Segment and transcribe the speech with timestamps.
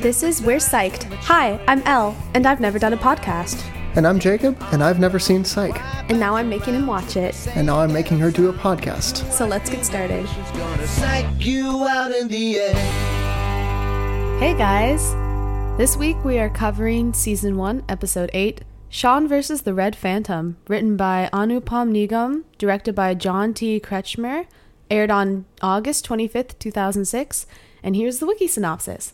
[0.00, 1.12] This is We're Psyched.
[1.24, 3.60] Hi, I'm Elle, and I've never done a podcast.
[3.96, 5.80] And I'm Jacob, and I've never seen Psych.
[6.08, 7.34] And now I'm making him watch it.
[7.56, 9.30] And now I'm making her do a podcast.
[9.32, 10.28] So let's get started.
[10.86, 12.74] Psych you out in the air.
[14.38, 15.14] Hey guys!
[15.76, 19.62] This week we are covering Season 1, Episode 8 Shawn vs.
[19.62, 23.80] the Red Phantom, written by Anupam Nigam, directed by John T.
[23.80, 24.46] Kretschmer,
[24.90, 27.46] aired on August 25th, 2006.
[27.82, 29.12] And here's the wiki synopsis.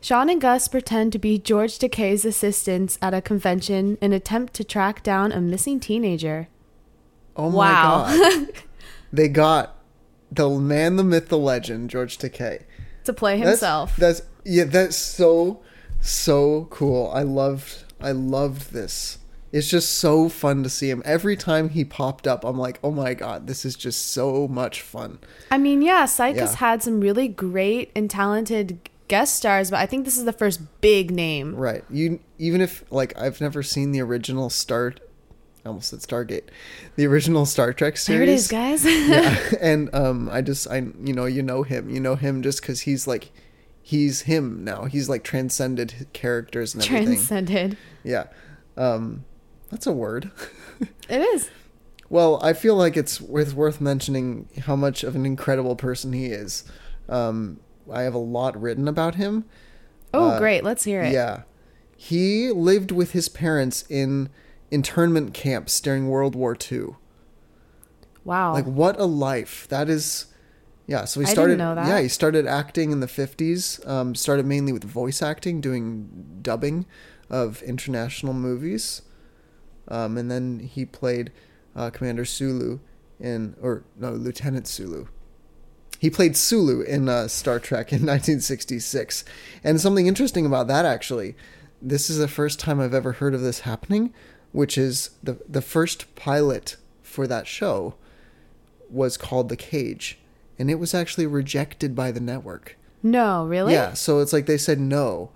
[0.00, 4.64] Shawn and Gus pretend to be George Takei's assistants at a convention in attempt to
[4.64, 6.48] track down a missing teenager.
[7.36, 8.04] Oh my Wow.
[8.08, 8.48] god.
[9.12, 9.76] they got
[10.32, 12.62] the man, the myth, the legend, George Takei.
[13.04, 13.96] To play That's- himself.
[13.96, 15.62] That's, yeah, that's so
[16.00, 17.10] so cool.
[17.14, 19.18] I loved I loved this.
[19.52, 21.02] It's just so fun to see him.
[21.04, 24.80] Every time he popped up, I'm like, oh my god, this is just so much
[24.80, 25.18] fun.
[25.50, 29.84] I mean, yeah, Psych has had some really great and talented guest stars, but I
[29.84, 31.54] think this is the first big name.
[31.54, 31.84] Right.
[31.90, 34.94] You even if like I've never seen the original Star
[35.64, 36.44] I almost said Stargate.
[36.96, 38.18] The original Star Trek series.
[38.18, 38.84] There it is, guys.
[39.08, 42.62] yeah and um i just i you know you know him you know him just
[42.62, 43.30] because he's like
[43.82, 47.76] he's him now he's like transcended characters and everything Transcended.
[48.02, 48.24] yeah
[48.76, 49.24] um
[49.72, 50.30] that's a word
[51.08, 51.50] It is.
[52.08, 56.26] well i feel like it's worth worth mentioning how much of an incredible person he
[56.26, 56.62] is
[57.08, 57.58] um
[57.92, 59.44] i have a lot written about him
[60.14, 60.62] Oh, Uh, great.
[60.62, 61.12] Let's hear it.
[61.12, 61.42] yeah
[61.96, 64.28] he lived with his parents in
[64.70, 66.82] internment camps during world war ii
[68.24, 68.52] Wow.
[68.52, 69.66] Like what a life.
[69.68, 70.26] That is
[70.86, 71.86] yeah, so he started know that.
[71.88, 73.84] Yeah, he started acting in the 50s.
[73.88, 76.86] Um started mainly with voice acting, doing dubbing
[77.30, 79.02] of international movies.
[79.92, 81.30] Um and then he played
[81.76, 82.80] uh, Commander Sulu
[83.20, 85.06] in or no, Lieutenant Sulu.
[85.98, 89.24] He played Sulu in uh, Star Trek in 1966.
[89.62, 91.36] And something interesting about that actually,
[91.80, 94.12] this is the first time I've ever heard of this happening,
[94.50, 97.94] which is the the first pilot for that show
[98.90, 100.18] was called The Cage,
[100.58, 102.76] and it was actually rejected by the network.
[103.02, 103.72] no, really?
[103.72, 105.30] Yeah, so it's like they said no.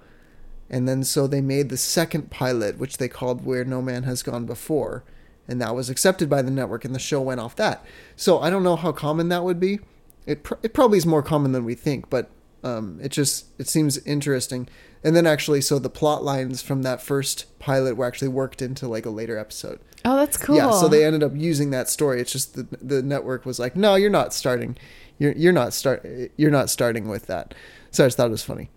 [0.69, 4.23] And then so they made the second pilot, which they called Where No Man Has
[4.23, 5.05] Gone Before,
[5.47, 7.85] and that was accepted by the network, and the show went off that.
[8.17, 9.79] So I don't know how common that would be.
[10.27, 12.31] It pr- it probably is more common than we think, but
[12.65, 14.69] um, it just it seems interesting.
[15.05, 18.89] And then actually, so the plot lines from that first pilot were actually worked into
[18.89, 19.79] like a later episode.
[20.05, 20.57] Oh, that's cool.
[20.57, 22.21] Yeah, so they ended up using that story.
[22.21, 24.77] It's just the the network was like, "No, you're not starting.
[25.19, 26.05] You're you're not start
[26.37, 27.55] you're not starting with that."
[27.93, 28.69] So I just thought it was funny.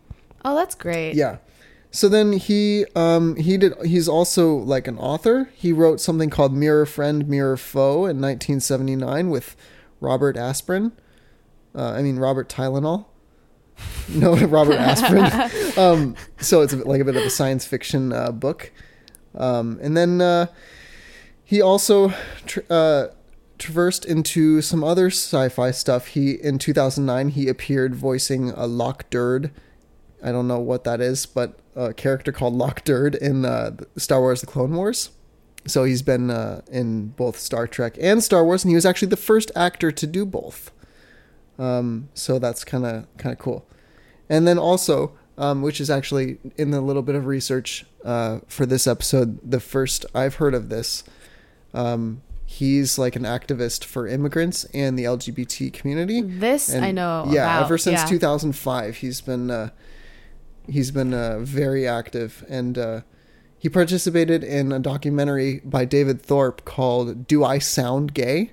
[0.45, 1.15] Oh, that's great.
[1.15, 1.37] Yeah.
[1.91, 5.49] So then he um he did he's also like an author.
[5.55, 9.55] He wrote something called Mirror Friend, Mirror Foe in 1979 with
[9.99, 10.91] Robert Aspirin.
[11.75, 13.05] Uh, I mean Robert Tylenol.
[14.09, 15.77] No, Robert Aspirin.
[15.77, 18.71] um, so it's a bit, like a bit of a science fiction uh, book.
[19.35, 20.47] Um, and then uh,
[21.45, 22.13] he also
[22.45, 23.07] tr- uh,
[23.59, 26.07] traversed into some other sci-fi stuff.
[26.07, 29.51] He in 2009 he appeared voicing a Lok Durd.
[30.23, 34.19] I don't know what that is, but a character called Lok Durd in uh, Star
[34.19, 35.11] Wars: The Clone Wars.
[35.65, 39.09] So he's been uh, in both Star Trek and Star Wars, and he was actually
[39.09, 40.71] the first actor to do both.
[41.57, 43.67] Um, so that's kind of kind of cool.
[44.29, 48.65] And then also, um, which is actually in the little bit of research uh, for
[48.65, 51.03] this episode, the first I've heard of this.
[51.73, 56.21] Um, he's like an activist for immigrants and the LGBT community.
[56.21, 57.25] This And I know.
[57.27, 57.65] Yeah, about.
[57.65, 58.07] ever since yeah.
[58.07, 59.69] 2005, he's been uh,
[60.69, 63.01] he's been uh, very active, and uh,
[63.57, 68.51] he participated in a documentary by David Thorpe called "Do I Sound Gay,"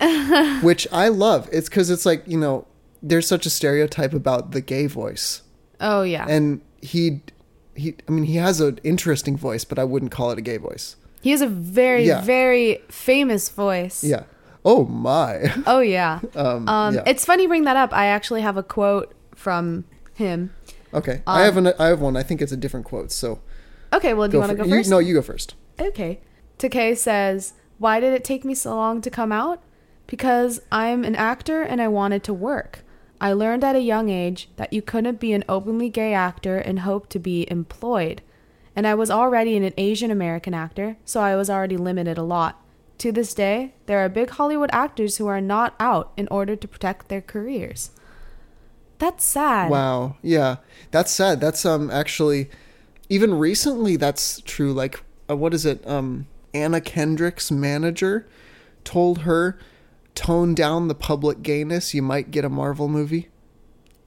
[0.62, 1.48] which I love.
[1.52, 2.66] It's because it's like you know
[3.02, 5.42] there's such a stereotype about the gay voice,
[5.80, 6.26] Oh, yeah.
[6.28, 7.22] and he
[7.74, 10.56] he I mean he has an interesting voice, but I wouldn't call it a gay
[10.58, 10.96] voice.
[11.22, 12.22] he has a very, Yeah.
[12.22, 14.02] very famous voice.
[14.02, 14.24] Yeah.
[14.64, 15.52] Oh my.
[15.66, 16.20] Oh, yeah.
[16.34, 17.02] Um, Um, yeah.
[17.06, 17.92] It's funny you bring that up.
[17.94, 19.84] I actually have a quote from
[20.14, 20.50] him.
[20.92, 21.22] Okay.
[21.26, 22.16] I have um, an I have one.
[22.16, 23.12] I think it's a different quote.
[23.12, 23.40] So
[23.92, 24.90] Okay, well, do you want to go first?
[24.90, 25.54] no, you go first.
[25.80, 26.20] Okay.
[26.58, 29.62] Takei says, Why did it take me so long to come out?
[30.06, 32.84] Because I'm an actor and I wanted to work.
[33.20, 36.80] I learned at a young age that you couldn't be an openly gay actor and
[36.80, 38.22] hope to be employed.
[38.74, 42.64] And I was already an Asian American actor, so I was already limited a lot.
[42.98, 46.68] To this day, there are big Hollywood actors who are not out in order to
[46.68, 47.90] protect their careers.
[49.00, 49.70] That's sad.
[49.70, 50.16] Wow.
[50.22, 50.56] Yeah.
[50.92, 51.40] That's sad.
[51.40, 52.48] That's um actually
[53.08, 55.84] even recently that's true like uh, what is it?
[55.88, 58.28] Um Anna Kendrick's manager
[58.84, 59.58] told her
[60.14, 63.28] tone down the public gayness, you might get a Marvel movie.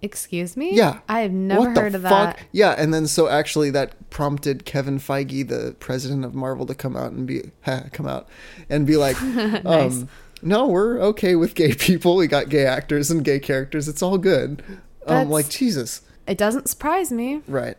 [0.02, 0.76] Excuse me?
[0.76, 1.00] Yeah.
[1.08, 2.38] I have never What the heard of fuck?
[2.38, 2.46] that.
[2.52, 6.98] Yeah, and then so actually that prompted Kevin Feige, the president of Marvel, to come
[6.98, 7.52] out and be
[7.94, 8.28] come out
[8.70, 9.20] and be like,
[9.66, 10.10] um,
[10.44, 12.16] "No, we're okay with gay people.
[12.16, 13.88] We got gay actors and gay characters.
[13.88, 14.76] It's all good." Um,
[15.08, 17.42] That's- like Jesus, It doesn't surprise me.
[17.48, 17.78] right?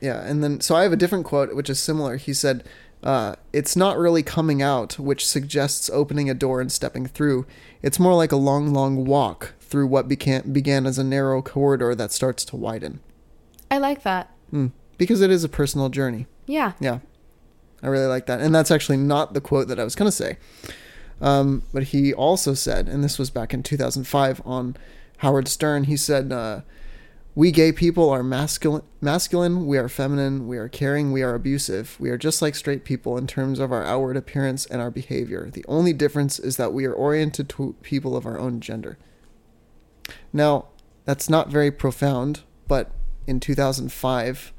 [0.00, 2.16] Yeah, and then so I have a different quote which is similar.
[2.16, 2.64] He said,
[3.02, 7.46] uh, "It's not really coming out, which suggests opening a door and stepping through.
[7.82, 11.94] It's more like a long, long walk through what began began as a narrow corridor
[11.94, 13.00] that starts to widen."
[13.70, 14.30] I like that.
[14.52, 16.26] Mm, because it is a personal journey.
[16.46, 16.72] Yeah.
[16.80, 16.98] Yeah.
[17.82, 18.40] I really like that.
[18.40, 20.36] And that's actually not the quote that I was going to say.
[21.20, 24.76] Um, but he also said, and this was back in 2005 on
[25.18, 26.62] Howard Stern, he said, uh,
[27.34, 31.96] We gay people are masculine, masculine, we are feminine, we are caring, we are abusive.
[31.98, 35.50] We are just like straight people in terms of our outward appearance and our behavior.
[35.52, 38.96] The only difference is that we are oriented to people of our own gender.
[40.32, 40.68] Now,
[41.04, 42.90] that's not very profound, but
[43.26, 44.52] in 2005,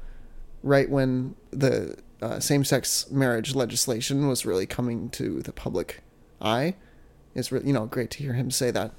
[0.62, 6.02] right when the uh, same-sex marriage legislation was really coming to the public
[6.42, 6.74] eye,
[7.34, 8.92] it's re- you know great to hear him say that.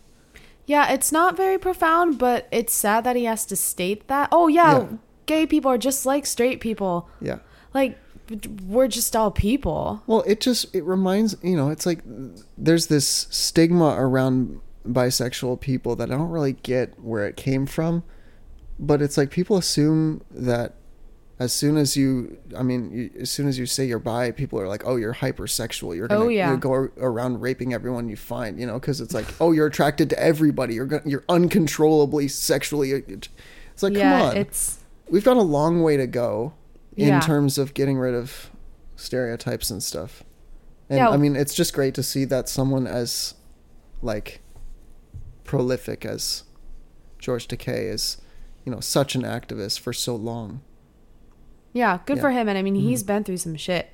[0.66, 4.30] Yeah, it's not very profound, but it's sad that he has to state that.
[4.32, 4.88] Oh, yeah, Yeah.
[5.26, 7.10] gay people are just like straight people.
[7.20, 7.40] Yeah.
[7.74, 7.98] Like,
[8.66, 10.02] we're just all people.
[10.08, 12.00] Well, it just it reminds you know it's like
[12.58, 18.04] there's this stigma around bisexual people that I don't really get where it came from,
[18.80, 20.76] but it's like people assume that
[21.44, 24.60] as soon as you I mean you, as soon as you say you're bi, people
[24.60, 25.96] are like, oh, you're hypersexual.
[25.96, 26.52] You're gonna Oh, yeah.
[26.52, 30.10] you go around raping everyone you find, you know, because it's like, oh, you're attracted
[30.12, 30.74] to everybody.
[30.76, 32.94] You're gonna, you're uncontrollably sexually.
[32.94, 34.80] Uh, it's like, yeah, come on, it's
[35.10, 36.54] we've got a long way to go
[36.96, 37.20] in Yeah.
[37.20, 38.50] terms of getting rid of
[38.96, 40.24] stereotypes and stuff.
[40.90, 41.00] And.
[41.00, 43.34] I mean, it's just great to see that someone as
[44.02, 44.42] like
[45.44, 46.44] prolific as
[47.20, 48.18] George Takei is,
[48.66, 50.62] you know, such an activist for so long.
[51.74, 52.22] Yeah, good Yeah.
[52.22, 52.48] for him.
[52.48, 53.94] And I mean, he's been through some shit.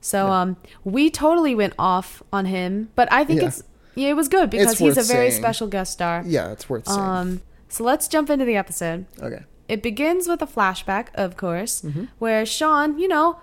[0.00, 0.40] So, Yeah.
[0.40, 3.48] um, we totally went off on him, but I think Yeah.
[3.48, 3.62] it's
[3.94, 5.42] yeah, it was good because It's he's a very saying.
[5.42, 6.22] special guest star.
[6.26, 6.98] Yeah, it's worth saying.
[6.98, 9.04] Um, so let's jump into the episode.
[9.22, 9.42] okay.
[9.68, 12.04] It begins with a flashback, of course, Mm-hmm.
[12.18, 13.36] where Shawn, you know,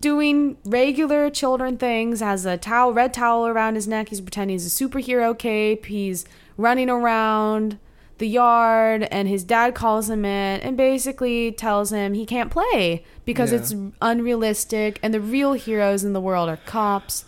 [0.00, 4.08] doing regular children things, has a towel, red towel around his neck.
[4.08, 5.86] He's pretending he's a superhero cape.
[5.86, 6.24] He's
[6.56, 7.78] running around
[8.22, 13.04] the yard, and his dad calls him in and basically tells him he can't play
[13.24, 13.58] because Yeah.
[13.58, 17.24] it's unrealistic, and the real heroes in the world are cops,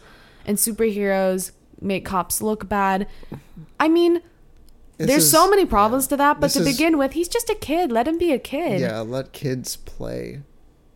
[0.47, 1.51] and superheroes
[1.81, 3.09] make cops look bad.
[3.81, 4.23] I mean,
[4.99, 6.11] This there's is- so many problems yeah.
[6.11, 7.91] to that, but This to is- begin with, he's just a kid.
[7.91, 8.81] Let him be a kid.
[8.81, 10.43] Yeah, let kids play.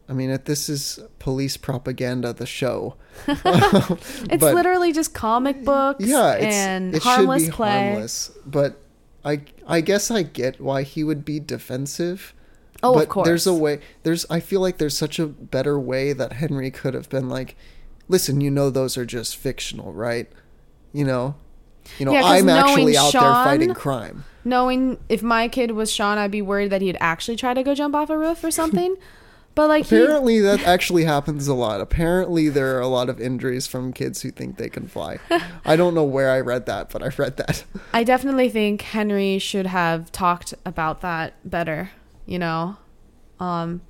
[0.09, 2.95] I mean, if this is police propaganda, the show.
[3.27, 7.89] It's literally just comic books yeah, it's, and it harmless play.
[7.91, 8.31] harmless.
[8.47, 8.81] But
[9.25, 12.35] I, I guess I get why he would be defensive.
[12.82, 13.26] Oh, but of course.
[13.26, 13.81] there's a way.
[14.05, 14.25] There's.
[14.31, 17.56] I feel like there's such a better way that Henry could have been like,
[18.09, 20.31] listen, you know, those are just fictional, right?
[20.93, 21.35] You know,
[21.99, 24.25] you know, Yeah, I'm actually out there fighting crime.
[24.44, 27.75] Knowing if my kid was Shawn, I'd be worried that he'd actually try to go
[27.75, 28.97] jump off a roof or something.
[29.59, 31.81] but like he, Apparently, that actually happens a lot.
[31.81, 35.19] Apparently, there are a lot of injuries from kids who think they can fly.
[35.65, 37.65] I don't know where I read that, but I read that.
[37.93, 41.91] I definitely think Henry should have talked about that better.
[42.25, 42.77] You know.
[43.41, 43.81] Um,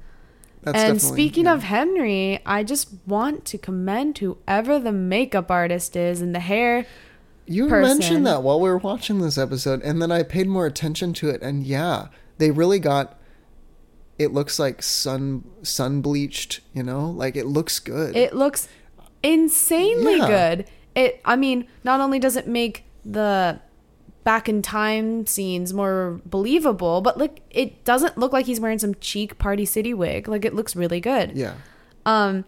[0.62, 1.52] That's and speaking yeah.
[1.52, 6.86] of Henry, I just want to commend whoever the makeup artist is and the hair.
[7.44, 7.98] You person.
[7.98, 11.28] mentioned that while we were watching this episode, and then I paid more attention to
[11.28, 12.06] it, and yeah,
[12.38, 13.17] they really got.
[14.18, 18.16] It looks like sun sun bleached, you know, like it looks good.
[18.16, 18.68] It looks
[19.22, 20.28] insanely Yeah.
[20.28, 20.64] good.
[20.94, 23.60] It I mean, not only does it make the
[24.24, 28.94] back in time scenes more believable, but like it doesn't look like he's wearing some
[29.00, 30.28] cheap Party City wig.
[30.28, 31.32] Like it looks really good.
[31.36, 31.54] yeah,
[32.04, 32.44] Um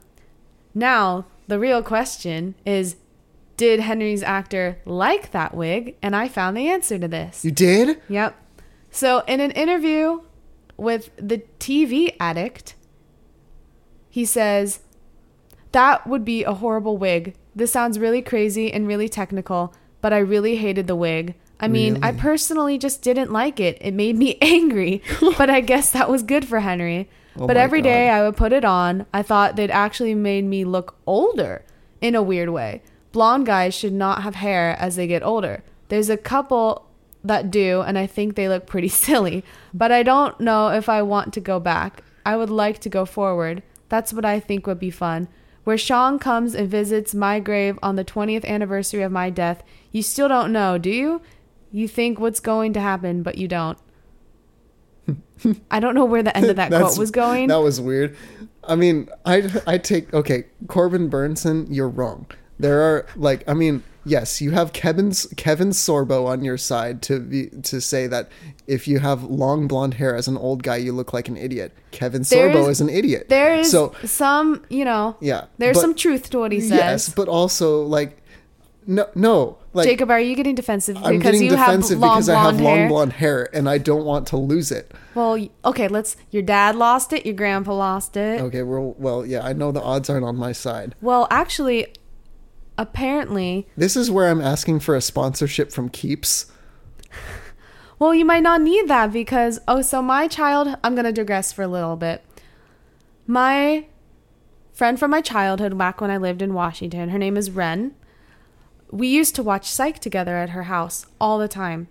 [0.75, 2.97] now, the real question is
[3.57, 5.97] did Henry's actor like that wig?
[6.03, 7.45] And I found the answer to this.
[7.45, 8.01] you did.
[8.09, 8.35] Yep.
[8.93, 10.21] So, in an interview
[10.81, 12.75] with the TV addict,
[14.09, 14.81] he says,
[15.73, 17.35] That would be a horrible wig.
[17.55, 21.35] This sounds really crazy and really technical, but I really hated the wig.
[21.63, 23.77] I mean, I personally just didn't like it.
[23.83, 25.03] It made me angry,
[25.37, 27.11] but I guess that was good for Henry.
[27.39, 28.15] Oh but every day God.
[28.15, 29.07] I would put it on.
[29.13, 31.65] I thought they'd actually made me look older
[32.01, 32.83] in a weird way.
[33.13, 35.63] Blonde guys should not have hair as they get older.
[35.89, 36.90] There's a couple
[37.25, 41.03] that do, and I think they look pretty silly, but I don't know if I
[41.03, 42.03] want to go back.
[42.25, 43.63] I would like to go forward.
[43.89, 45.29] That's what I think would be fun.
[45.65, 49.63] Where Shawn comes and visits my grave on the 20th anniversary of my death,
[49.93, 51.23] you still don't know, do you?
[51.71, 53.79] You think what's going to happen, but you don't.
[55.71, 57.49] I don't know where the end of that quote was going.
[57.49, 58.17] That was weird.
[58.65, 62.27] I mean, I I take okay, Corbin Bernsen, you're wrong.
[62.59, 67.21] There are like, I mean, yes, you have Kevin's Kevin Sorbo on your side to
[67.21, 68.29] be to say that
[68.67, 71.73] if you have long blonde hair as an old guy, you look like an idiot.
[71.91, 73.27] Kevin There Sorbo is- is an idiot.
[73.29, 75.45] There is so some, you know, yeah.
[75.59, 76.71] there's but- some truth to what he says.
[76.71, 78.17] Yes, but also like,
[78.87, 82.17] no, no, like Jacob, are you getting defensive I'm because getting you have defensive long
[82.17, 82.89] because I have long hair?
[82.89, 84.93] blonde hair and I don't want to lose it.
[85.15, 86.17] Well, okay, let's.
[86.31, 87.27] Your dad lost it.
[87.27, 88.41] Your grandpa lost it.
[88.41, 90.95] Okay, well, well, yeah, I know the odds aren't on my side.
[91.01, 91.89] Well, actually,
[92.79, 96.51] apparently, This is where I'm asking for a sponsorship from Keeps.
[97.99, 100.77] well, you might not need that because oh, so my child.
[100.83, 102.25] I'm gonna digress for a little bit.
[103.27, 103.87] My
[104.73, 107.95] friend from my childhood, back when I lived in Washington, her name is Ren.
[108.91, 111.89] We used to watch Psych together at her house all the time,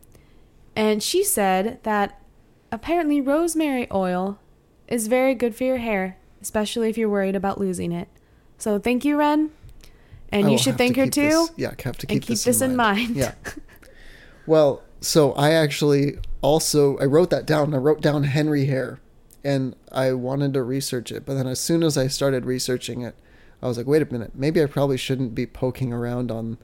[0.75, 2.21] and she said that
[2.71, 4.39] apparently rosemary oil
[4.88, 8.09] is very good for your hair, especially if you're worried about losing it.
[8.57, 9.51] So thank you, Ren.
[10.31, 11.21] And I you should have to thank her too.
[11.21, 13.15] this- yeah, have to keep, and keep this in mind.
[13.15, 13.33] Yeah.
[14.45, 17.74] Well, so I actually also I wrote that down.
[17.74, 19.00] I wrote down Henry hair,
[19.43, 21.25] and I wanted to research it.
[21.25, 23.15] But then as soon as I started researching it,
[23.62, 26.57] I was like, wait a minute, maybe I probably shouldn't be poking around on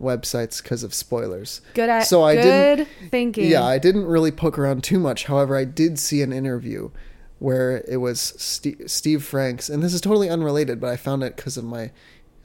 [0.00, 1.60] websites because of spoilers.
[1.74, 3.48] Good at So I good didn't- thinking.
[3.48, 5.26] Yeah, I didn't really poke around too much.
[5.26, 6.90] However, I did see an interview
[7.38, 11.36] where it was Steve, Steve Franks, and this is totally unrelated, but I found it
[11.36, 11.92] because of my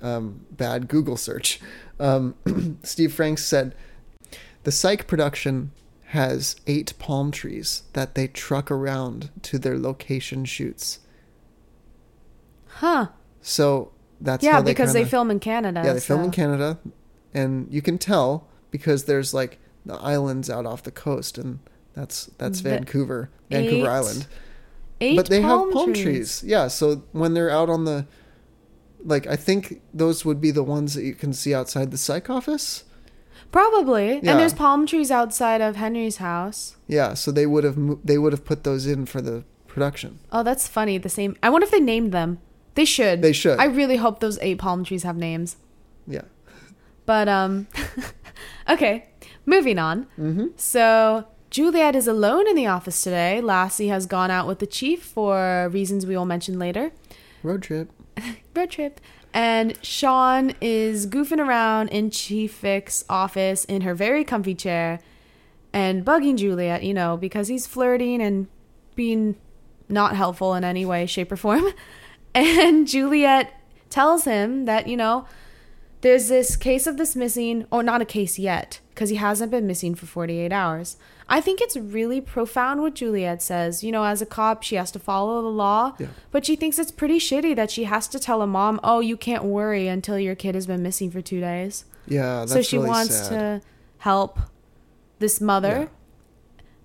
[0.01, 1.59] um, bad Google search.
[1.99, 2.35] Um,
[2.83, 3.75] Steve Franks said
[4.63, 5.71] the Psych production
[6.07, 10.99] has eight palm trees that they truck around to their location shoots.
[12.67, 13.07] Huh.
[13.41, 15.81] So that's yeah, how they because they kinda- film in Canada.
[15.83, 16.79] yeah, they film in Canada,
[17.33, 21.59] and you can tell because there's like the islands out off the coast, and
[21.93, 24.27] that's that's The Vancouver, Vancouver eight Island.
[24.99, 26.03] Eight but they palm have palm trees.
[26.03, 26.43] trees.
[26.45, 28.07] Yeah, so when they're out on the,
[29.07, 32.29] like I think those would be the ones that you can see outside the psych
[32.29, 32.83] office.
[33.51, 34.19] Probably.
[34.21, 34.31] Yeah.
[34.31, 36.75] And there's palm trees outside of Henry's house.
[36.87, 40.19] Yeah, so they would have mo- they would have put those in for the production.
[40.31, 40.97] Oh, that's funny.
[40.97, 41.37] The same.
[41.41, 42.39] I wonder if they named them.
[42.75, 43.21] They should.
[43.21, 43.57] They should.
[43.57, 45.55] I really hope those eight palm trees have names.
[46.05, 46.23] Yeah.
[47.05, 47.67] But um,
[48.69, 49.07] okay.
[49.45, 50.07] Moving on.
[50.19, 50.47] Mm-hmm.
[50.57, 53.39] So Juliet is alone in the office today.
[53.39, 56.91] Lassie has gone out with the chief for reasons we will mention later.
[57.43, 57.89] Road trip.
[58.55, 59.01] road trip.
[59.33, 64.99] And Shawn is goofing around in Chief Vick's office in her very comfy chair
[65.73, 68.47] and bugging Juliet, you know, because he's flirting and
[68.95, 69.35] being
[69.89, 71.65] not helpful in any way, shape, or form.
[72.35, 73.51] And Juliet
[73.89, 75.25] tells him that, you know,
[76.01, 79.65] there's this case of this missing, or not a case yet, because he hasn't been
[79.65, 80.97] missing for 48 hours.
[81.29, 83.83] I think it's really profound what Juliet says.
[83.83, 86.07] You know, as a cop, she has to follow the law, Yeah.
[86.31, 89.17] but she thinks it's pretty shitty that she has to tell a mom, oh, you
[89.17, 91.83] can't worry until your kid has been missing for two days.
[92.07, 93.29] Yeah, that's so she really wants sad.
[93.61, 93.67] to
[93.99, 94.39] help
[95.19, 95.89] this mother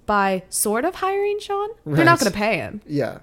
[0.07, 1.69] by sort of hiring Shawn.
[1.87, 2.81] They're not going to pay him.
[2.87, 3.19] Yeah,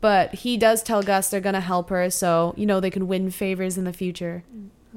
[0.00, 3.06] But he does tell Gus they're going to help her so, you know, they can
[3.08, 4.44] win favors in the future.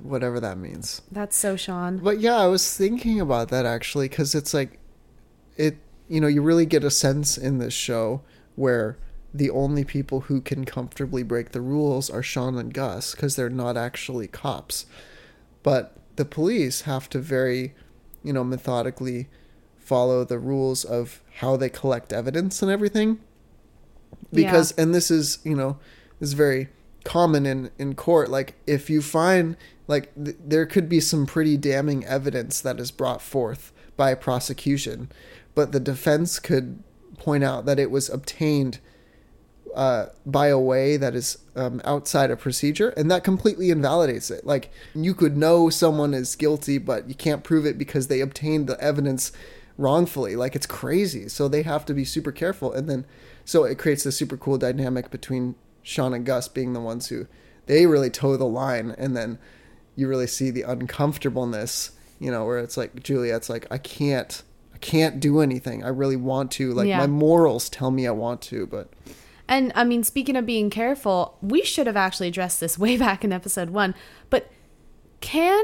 [0.01, 1.01] whatever that means.
[1.11, 1.97] That's so Shawn.
[1.97, 4.79] But yeah, I was thinking about that actually because it's like,
[5.61, 5.77] it
[6.07, 8.21] you know you really get a sense in this show
[8.55, 8.97] where
[9.33, 13.49] the only people who can comfortably break the rules are Shawn and Gus because they're
[13.49, 14.85] not actually cops,
[15.63, 17.73] but the police have to very,
[18.23, 19.29] you know, methodically
[19.77, 23.19] follow the rules of how they collect evidence and everything.
[24.33, 25.77] Because and this is you know
[26.19, 26.69] is very
[27.05, 28.29] common in in court.
[28.29, 29.55] Like if you find
[29.87, 34.15] like th- there could be some pretty damning evidence that is brought forth by a
[34.15, 35.09] prosecution
[35.55, 36.83] but the defense could
[37.17, 38.79] point out that it was obtained
[39.75, 44.45] uh, by a way that is um, outside of procedure, and that completely invalidates it.
[44.45, 48.67] Like you could know someone is guilty, but you can't prove it because they obtained
[48.67, 49.31] the evidence
[49.77, 50.35] wrongfully.
[50.35, 51.29] Like it's crazy.
[51.29, 53.05] So they have to be super careful, and then
[53.45, 57.27] so it creates this super cool dynamic between Shawn and Gus being the ones who
[57.65, 59.39] they really toe the line, and then
[59.95, 61.91] you really see the uncomfortableness.
[62.19, 64.43] You know, where it's like Juliet's like, I can't.
[64.81, 65.83] Can't do anything.
[65.83, 66.73] I really want to.
[66.73, 66.97] Like Yeah.
[66.97, 68.89] my morals tell me I want to, but
[69.47, 73.23] And I mean, speaking of being careful, we should have actually addressed this way back
[73.23, 73.93] in episode one.
[74.29, 74.49] But
[75.19, 75.63] can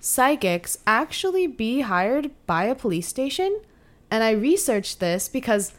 [0.00, 3.60] psychics actually be hired by a police station?
[4.10, 5.72] And I researched this because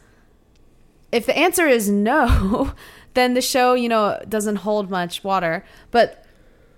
[1.10, 2.72] if the answer is no,
[3.14, 5.64] then the show, you know, doesn't hold much water.
[5.90, 6.24] But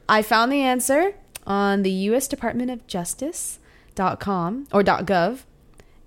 [0.09, 1.14] I found the answer
[1.47, 5.41] on the US Department of Justice.com or .gov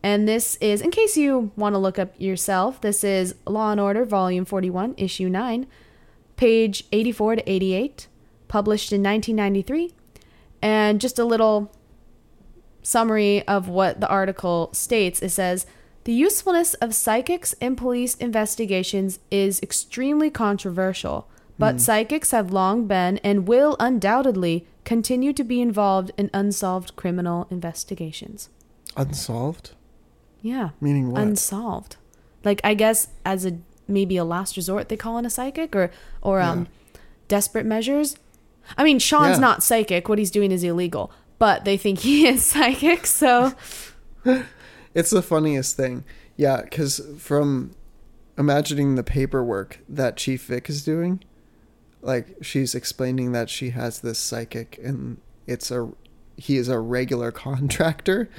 [0.07, 3.81] And this is, in case you want to look up yourself, this is Law and
[3.81, 5.67] Order, Volume 41, Issue 9,
[6.37, 8.07] page 84 to 88,
[8.47, 9.93] published in 1993.
[10.61, 11.73] And just a little
[12.81, 15.65] summary of what the article states it says,
[16.05, 21.27] the usefulness of psychics in police investigations is extremely controversial,
[21.59, 21.79] but hmm.
[21.79, 28.47] psychics have long been and will undoubtedly continue to be involved in unsolved criminal investigations.
[28.95, 29.71] Unsolved?
[30.47, 30.69] Yeah.
[30.81, 31.21] Meaning what?
[31.21, 31.97] Unsolved.
[32.43, 35.91] Like I guess as a maybe a last resort they call in a psychic or
[36.21, 36.67] or um
[37.27, 38.17] desperate measures.
[38.77, 39.41] I mean, Shawn's Yeah.
[39.41, 40.09] not psychic.
[40.09, 43.53] What he's doing is illegal, but they think he is psychic, so
[44.93, 46.03] It's the funniest thing.
[46.35, 47.71] Yeah, because from
[48.37, 51.23] imagining the paperwork that Chief Vick is doing,
[52.01, 55.89] like she's explaining that she has this psychic and it's a
[56.37, 58.29] he is a regular contractor.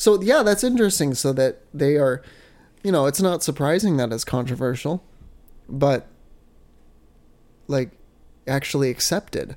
[0.00, 1.12] So yeah, that's interesting.
[1.12, 2.22] So that they are,
[2.82, 5.04] you know, it's not surprising that it's controversial,
[5.68, 6.06] but
[7.68, 7.90] like
[8.48, 9.56] actually accepted.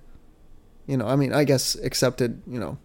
[0.86, 2.42] You know, I mean, I guess accepted.
[2.46, 2.78] You know,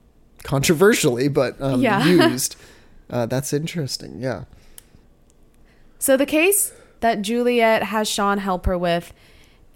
[0.45, 2.07] controversially, but um, Yeah.
[2.31, 2.55] used.
[3.11, 4.21] Uh, that's interesting.
[4.21, 4.45] Yeah.
[5.99, 9.13] So the case that Juliet has Sean help her with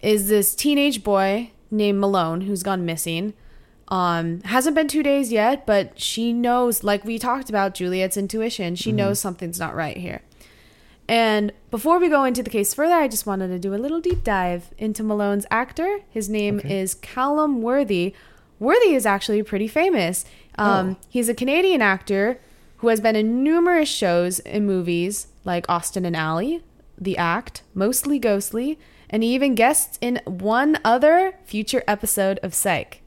[0.03, 3.35] is this teenage boy named Malone who's gone missing.
[3.93, 8.75] Um, hasn't been two days yet, but she knows, like we talked about, Juliet's intuition.
[8.75, 10.23] She knows something's not right here.
[11.09, 14.01] And before we go into the case further, I just wanted to do a little
[14.01, 16.01] deep dive into Malone's actor.
[16.09, 16.81] His name Okay.
[16.81, 18.15] is Callum Worthy.
[18.59, 20.25] Worthy is actually pretty famous.
[20.57, 21.07] Um, Oh.
[21.11, 22.39] He's a Canadian actor
[22.79, 26.59] who has been in numerous shows and movies like Austin and Ally,
[26.97, 28.79] The Act, Mostly Ghostly,
[29.11, 33.02] and he even guests in one other future episode of Psych.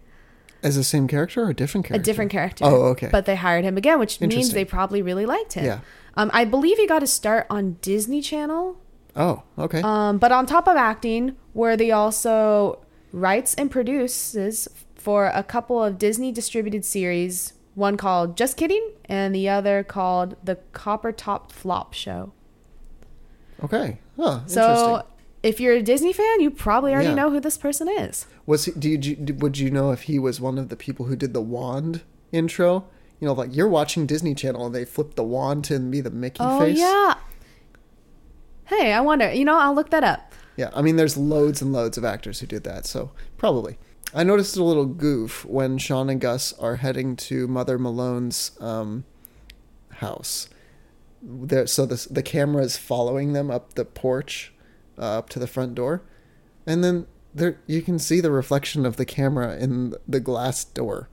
[0.64, 2.02] As the same character or a different character?
[2.02, 2.66] A different character.
[2.66, 3.10] Oh, okay.
[3.12, 5.66] But they hired him again, which means they probably really liked him.
[5.66, 5.80] Yeah.
[6.18, 8.78] Um, I believe he got his start on Disney Channel.
[9.16, 9.82] Oh, okay.
[9.84, 12.80] Um, but on top of acting, Worthy also
[13.12, 19.36] writes and produces for a couple of Disney distributed series, one called Just Kidding and
[19.36, 22.34] the other called The Coppertop Flop Show.
[23.64, 24.00] okay.
[24.18, 24.42] Huh.
[24.48, 25.12] So interesting.
[25.46, 27.16] If you're a Disney fan, you probably already Yeah.
[27.16, 28.26] know who this person is.
[28.46, 28.72] Was he?
[28.72, 31.34] Do you, do would you know if he was one of the people who did
[31.34, 32.86] the wand intro?
[33.20, 36.10] You know, like you're watching Disney Channel and they flip the wand to be the
[36.12, 36.78] Mickey Oh, face.
[36.78, 37.16] yeah.
[38.66, 39.32] Hey, I wonder.
[39.32, 40.34] You know, I'll look that up.
[40.58, 43.78] Yeah, I mean, there's loads and loads of actors who did that, so probably.
[44.14, 49.04] I noticed a little goof when Sean and Gus are heading to Mother Malone's um,
[49.96, 50.48] house.
[51.22, 54.54] There, so the the camera is following them up the porch,
[54.98, 56.02] uh, up to the front door,
[56.66, 61.10] and then there you can see the reflection of the camera in the glass door.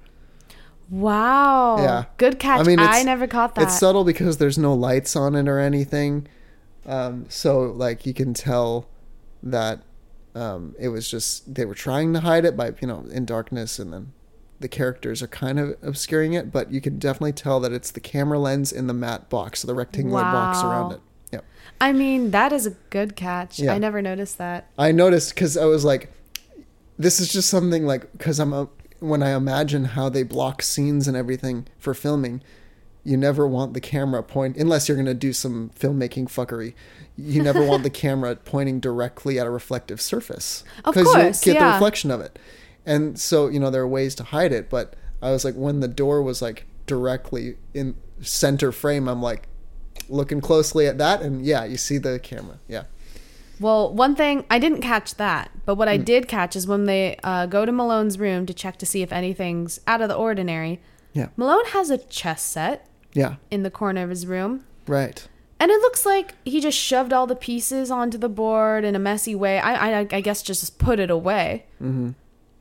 [0.91, 1.79] Wow.
[1.79, 2.05] Yeah.
[2.19, 2.59] Good catch.
[2.59, 3.65] I, I mean, it's- never caught that.
[3.65, 6.27] It's subtle because there's no lights on it or anything.
[6.85, 8.89] Um, so like you can tell
[9.43, 9.83] that
[10.35, 13.79] um, it was just they were trying to hide it by you know in darkness
[13.79, 14.13] and then
[14.61, 18.01] the characters are kind of obscuring it, but you can definitely tell that it's the
[18.01, 21.01] camera lens in the matte box, the rectangular box around it.
[21.83, 21.89] Yeah.
[21.89, 23.59] I mean, that is a good catch.
[23.59, 23.73] Yeah.
[23.75, 24.71] I never noticed that.
[24.79, 26.13] I noticed because I was like,
[26.99, 28.69] this is just something like because I'm a,
[29.01, 32.43] when I imagine how they block scenes and everything for filming,
[33.05, 36.75] you never want the camera point unless you're gonna do some filmmaking fuckery.
[37.17, 41.59] You never want the camera pointing directly at a reflective surface Of you'll course, get
[41.59, 42.39] the reflection of it.
[42.87, 45.81] And so you know there are ways to hide it, but I was like when
[45.81, 49.49] the door was like directly in center frame, I'm like
[50.09, 52.59] looking closely at that, and yeah, you see the camera.
[52.69, 52.85] Yeah.
[53.61, 56.03] Well, one thing I didn't catch that, but what I Hmm.
[56.05, 59.13] did catch is when they uh, go to Malone's room to check to see if
[59.13, 60.81] anything's out of the ordinary.
[61.13, 61.29] Yeah.
[61.37, 63.37] Malone has a chess set Yeah.
[63.51, 65.29] in the corner of his room, Right.
[65.61, 68.99] and it looks like he just shoved all the pieces onto the board in a
[68.99, 69.59] messy way.
[69.61, 71.67] I, I, I guess just put it away.
[71.81, 72.11] Mm-hmm.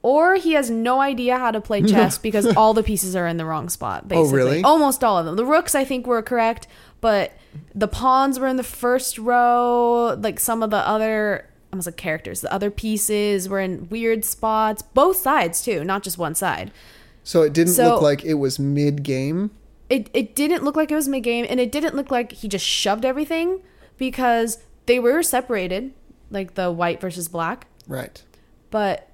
[0.04, 3.38] Or he has no idea how to play chess because all the pieces are in
[3.38, 4.04] the wrong spot.
[4.06, 4.64] Oh, Basically, really?
[4.64, 5.36] Almost all of them.
[5.36, 6.68] The rooks, I think, were correct,
[7.02, 7.34] but
[7.76, 10.16] the pawns were in the first row.
[10.20, 12.42] Like some of the other, I was like characters.
[12.42, 14.82] The other pieces were in weird spots.
[14.82, 16.72] Both sides too, not just one side.
[17.24, 19.52] So it didn't So- look like it was mid game.
[19.88, 22.48] It it didn't look like it was mid game, and it didn't look like he
[22.48, 23.62] just shoved everything
[23.98, 25.92] because they were separated,
[26.32, 27.68] like the white versus black.
[27.88, 28.24] Right.
[28.72, 29.10] But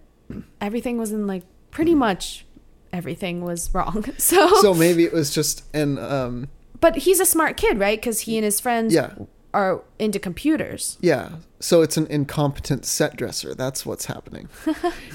[0.62, 2.46] everything was in like pretty much
[2.94, 4.06] everything was wrong.
[4.18, 6.48] So, So maybe it was just an um
[6.80, 8.00] but he's a smart kid, right?
[8.00, 9.14] Because he and his friends Yeah.
[9.54, 10.98] are into computers.
[11.02, 11.30] yeah.
[11.60, 13.56] So it's an incompetent set dresser.
[13.56, 14.48] That's what's happening.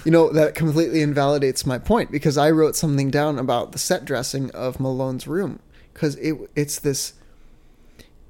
[0.05, 4.05] you know, that completely invalidates my point because I wrote something down about the set
[4.05, 5.61] dressing of Malone's room
[5.95, 7.13] cuz it it's this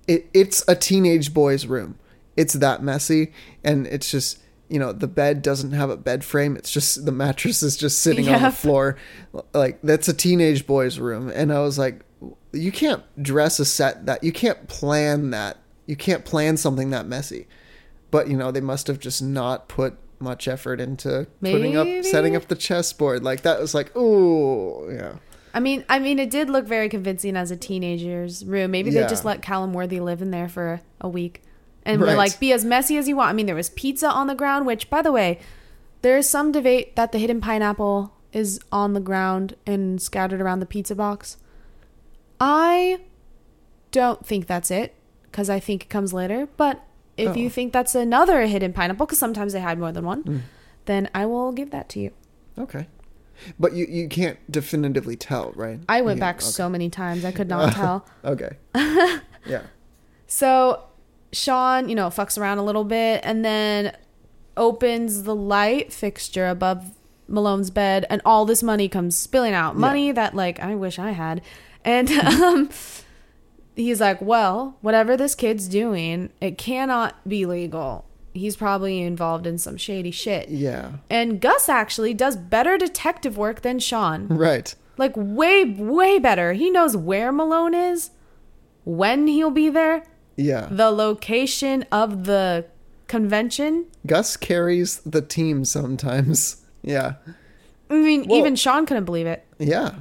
[0.07, 1.97] it, it's a teenage boy's room.
[2.37, 4.39] It's that messy, and it's just
[4.73, 6.57] you know the bed doesn't have a bed frame.
[6.57, 8.97] It's just the mattress is just sitting on the floor.
[9.53, 12.01] Like that's a teenage boy's room, and I was like,
[12.53, 17.07] you can't dress a set that you can't plan that you can't plan something that
[17.07, 17.47] messy.
[18.11, 22.35] But you know they must have just not put much effort into putting up setting
[22.35, 23.23] up the chessboard.
[23.23, 25.17] Like that was like, oh yeah.
[25.55, 28.71] I mean, I mean, it did look very convincing as a teenager's room.
[28.71, 31.43] Maybe they just let Callum Worthy live in there for a week,
[31.85, 32.11] and Right.
[32.11, 33.31] we're like, be as messy as you want.
[33.31, 35.39] I mean, there was pizza on the ground, which, by the way,
[36.03, 40.67] there's some debate that the hidden pineapple is on the ground and scattered around the
[40.67, 41.37] pizza box.
[42.41, 43.01] I
[43.91, 46.49] don't think that's it because I think it comes later.
[46.57, 46.83] But
[47.17, 47.35] if Oh.
[47.35, 50.41] you think that's another hidden pineapple, because sometimes they hide more than one, Mm.
[50.87, 52.11] then I will give that to you.
[52.59, 52.87] Okay.
[53.59, 55.81] But you, you can't definitively tell, right?
[55.89, 56.45] I went Yeah, back okay.
[56.45, 58.07] so many times I could not tell.
[58.25, 58.57] Okay.
[59.47, 59.63] yeah.
[60.27, 60.83] So
[61.33, 63.97] Shawn, you know, fucks around a little bit and then
[64.57, 66.93] opens the light fixture above
[67.27, 69.75] Malone's bed and all this money comes spilling out.
[69.75, 69.81] Yeah.
[69.81, 71.41] Money that like I wish I had.
[71.85, 72.69] And um
[73.75, 78.05] he's like, "Well, whatever this kid's doing, it cannot be legal.
[78.35, 80.93] He's probably involved in some shady shit." Yeah.
[81.09, 84.29] And Gus actually does better detective work than Shawn.
[84.29, 84.75] Right.
[84.99, 86.53] Like way way better.
[86.53, 88.11] He knows where Malone is,
[88.85, 90.05] when he'll be there,
[90.37, 90.69] Yeah.
[90.71, 92.67] the location of the
[93.09, 93.87] convention.
[94.07, 96.57] Gus carries the team sometimes.
[96.85, 97.15] Yeah.
[97.89, 99.45] I mean, Well- even Shawn couldn't believe it.
[99.61, 99.95] Yeah.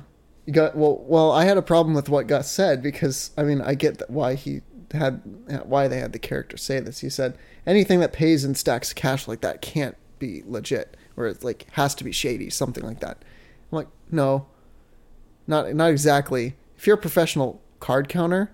[0.47, 0.97] You got well.
[1.05, 4.09] Well, I had a problem with what Gus said because I mean I get that
[4.09, 5.21] why he had
[5.65, 7.01] why they had the character say this.
[7.01, 11.27] He said anything that pays in stacks of cash like that can't be legit, or
[11.27, 13.17] it's like has to be shady, something like that.
[13.71, 14.47] I'm like, no,
[15.45, 16.55] not not exactly.
[16.77, 18.51] If you're a professional card counter,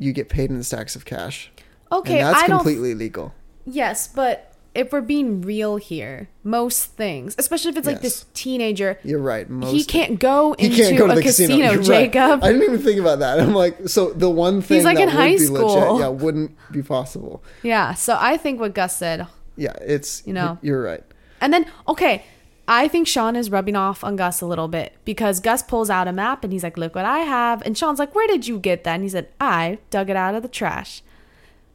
[0.00, 1.52] you get paid in stacks of cash.
[1.92, 3.32] Okay, and that's I completely legal.
[3.64, 8.98] Yes, but if we're being real here, most things, especially if it's like this teenager,
[9.04, 9.48] You're right.
[9.48, 12.12] Most he can't go into can't go a the casino, casino, You're right.
[12.12, 12.42] Jacob.
[12.42, 13.38] I didn't even think about that.
[13.40, 15.74] I'm like, so the one thing he's like that in would high school.
[15.74, 17.44] legit, yeah, wouldn't be possible.
[17.62, 19.26] Yeah, so I think what Gus said.
[19.56, 20.58] Yeah, it's You know.
[20.62, 21.04] you're right.
[21.40, 22.24] And then, okay,
[22.72, 26.06] I think Shawn is rubbing off on Gus a little bit because Gus pulls out
[26.06, 27.62] a map and he's like, look what I have.
[27.62, 28.94] And Shawn's like, where did you get that?
[28.94, 31.02] And he said, I dug it out of the trash.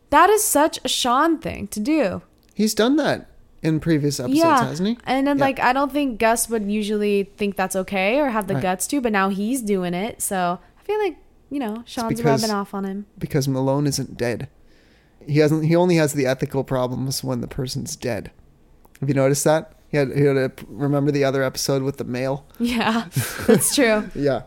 [0.09, 2.21] That is such a Shawn thing to do.
[2.53, 3.27] He's done that
[3.61, 4.63] in previous episodes, yeah.
[4.63, 4.97] hasn't he?
[5.05, 5.43] And then, Yeah.
[5.43, 8.63] like, I don't think Gus would usually think that's okay or have the Right.
[8.63, 10.21] guts to, but now he's doing it.
[10.21, 11.17] So I feel like,
[11.49, 13.05] you know, Shawn's because- rubbing off on him.
[13.19, 14.47] because Malone isn't dead.
[15.27, 15.65] He hasn't.
[15.65, 18.31] He only has the ethical problems when the person's dead.
[19.01, 19.73] Have you noticed that?
[19.95, 20.17] He had.
[20.17, 22.45] He had remember the other episode with the mail.
[22.59, 23.07] Yeah,
[23.47, 24.09] that's true.
[24.13, 24.41] Yeah,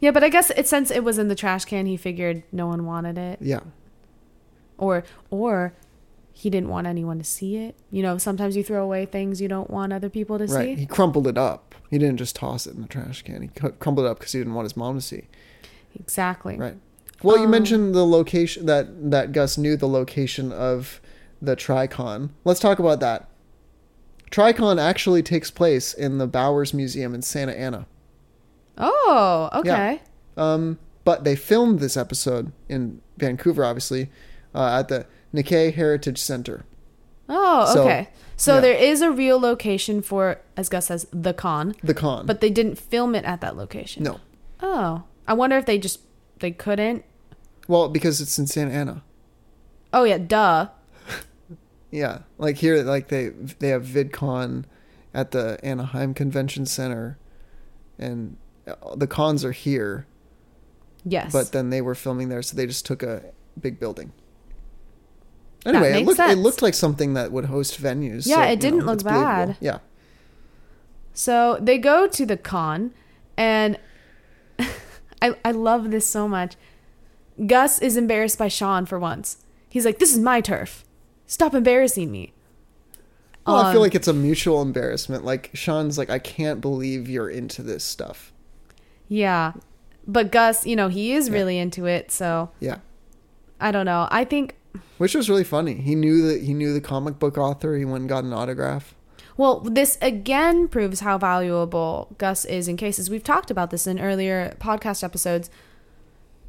[0.00, 2.66] Yeah, but I guess it, since it was in the trash can, he figured no
[2.68, 3.38] one wanted it.
[3.40, 3.60] yeah,
[4.78, 5.72] or or
[6.32, 7.74] he didn't want anyone to see it.
[7.90, 10.78] You know, sometimes you throw away things you don't want other people to right.
[10.78, 11.74] He crumpled it up.
[11.90, 13.42] He didn't just toss it in the trash can.
[13.42, 15.24] He crumpled it up because he didn't want his mom to see.
[15.94, 16.56] Exactly.
[16.56, 16.76] Right.
[17.22, 21.00] Well, you Um, mentioned the location that that Gus knew the location of
[21.40, 22.30] the Tricon.
[22.44, 23.28] Let's talk about that.
[24.32, 27.86] Tricon actually takes place in the Bowers Museum in Santa Ana.
[28.78, 30.00] Oh, okay.
[30.36, 34.10] Um, but they filmed this episode in Vancouver, obviously,
[34.54, 36.64] uh, at the Nikkei Heritage Center.
[37.28, 38.08] Oh, So, okay.
[38.36, 38.60] So yeah.
[38.60, 42.26] there is a real location for, as Gus says, the con, The con.
[42.26, 44.02] but they didn't film it at that location.
[44.02, 44.18] no.
[44.64, 46.00] Oh, I wonder if they just
[46.38, 47.04] they couldn't.
[47.66, 49.02] Well, because it's in Santa Ana.
[49.92, 50.68] Oh yeah, duh.
[51.92, 53.28] Yeah, like here, like they
[53.58, 54.64] they have VidCon
[55.12, 57.18] at the Anaheim Convention Center,
[57.98, 60.06] and uh, the cons are here.
[61.04, 61.32] Yes.
[61.32, 63.22] but then they were filming there, so they just took a
[63.60, 64.12] big building.
[65.66, 68.26] Anyway, it looked it looked like something that would host venues.
[68.26, 69.56] Yeah, so, it didn't know, look bad.
[69.60, 69.78] Yeah,
[71.12, 72.92] So they go to the con,
[73.36, 73.78] and
[75.20, 76.56] I I love this so much.
[77.46, 79.38] Gus is embarrassed by Shawn for once.
[79.68, 80.84] He's like, "This is my turf.
[81.32, 82.32] Stop embarrassing me."
[83.46, 85.24] well, I feel Um, like it's a mutual embarrassment.
[85.24, 88.32] Like Shawn's like, I can't believe you're into this stuff.
[89.08, 89.54] Yeah,
[90.06, 91.34] but Gus, you know, he is Yeah.
[91.34, 92.12] really into it.
[92.12, 92.76] So Yeah,
[93.60, 94.08] I don't know.
[94.10, 94.56] I think.
[94.98, 95.74] which was really funny.
[95.74, 97.76] He knew that he knew the comic book author.
[97.76, 98.94] He went and got an autograph.
[99.38, 103.08] Well, this again proves how valuable Gus is in cases.
[103.10, 105.48] We've talked about this in earlier podcast episodes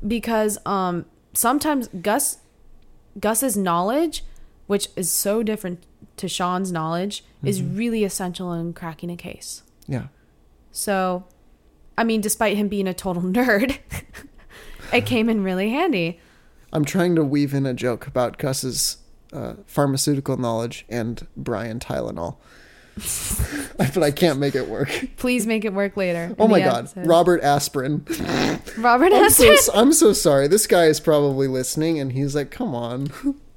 [0.06, 2.38] because um sometimes Gus
[3.20, 4.24] Gus's knowledge,
[4.68, 5.86] which is so different
[6.18, 9.64] to Shawn's knowledge, is really essential in cracking a case.
[9.88, 10.08] Yeah,
[10.72, 11.26] So,
[11.98, 13.80] I mean, despite him being a total nerd,
[14.94, 16.20] it came in really handy.
[16.72, 18.98] I'm trying to weave in a joke about Gus's
[19.34, 22.38] uh, pharmaceutical knowledge and Brian Tylenol,
[23.78, 24.90] but I can't make it work.
[25.18, 26.36] Please make it work later.
[26.40, 27.08] Oh my god, episode.
[27.08, 28.06] Robert Aspirin.
[28.78, 29.80] Robert I'm so, Aspirin.
[29.80, 30.48] I'm so sorry.
[30.48, 33.12] This guy is probably listening, and he's like, "Come on."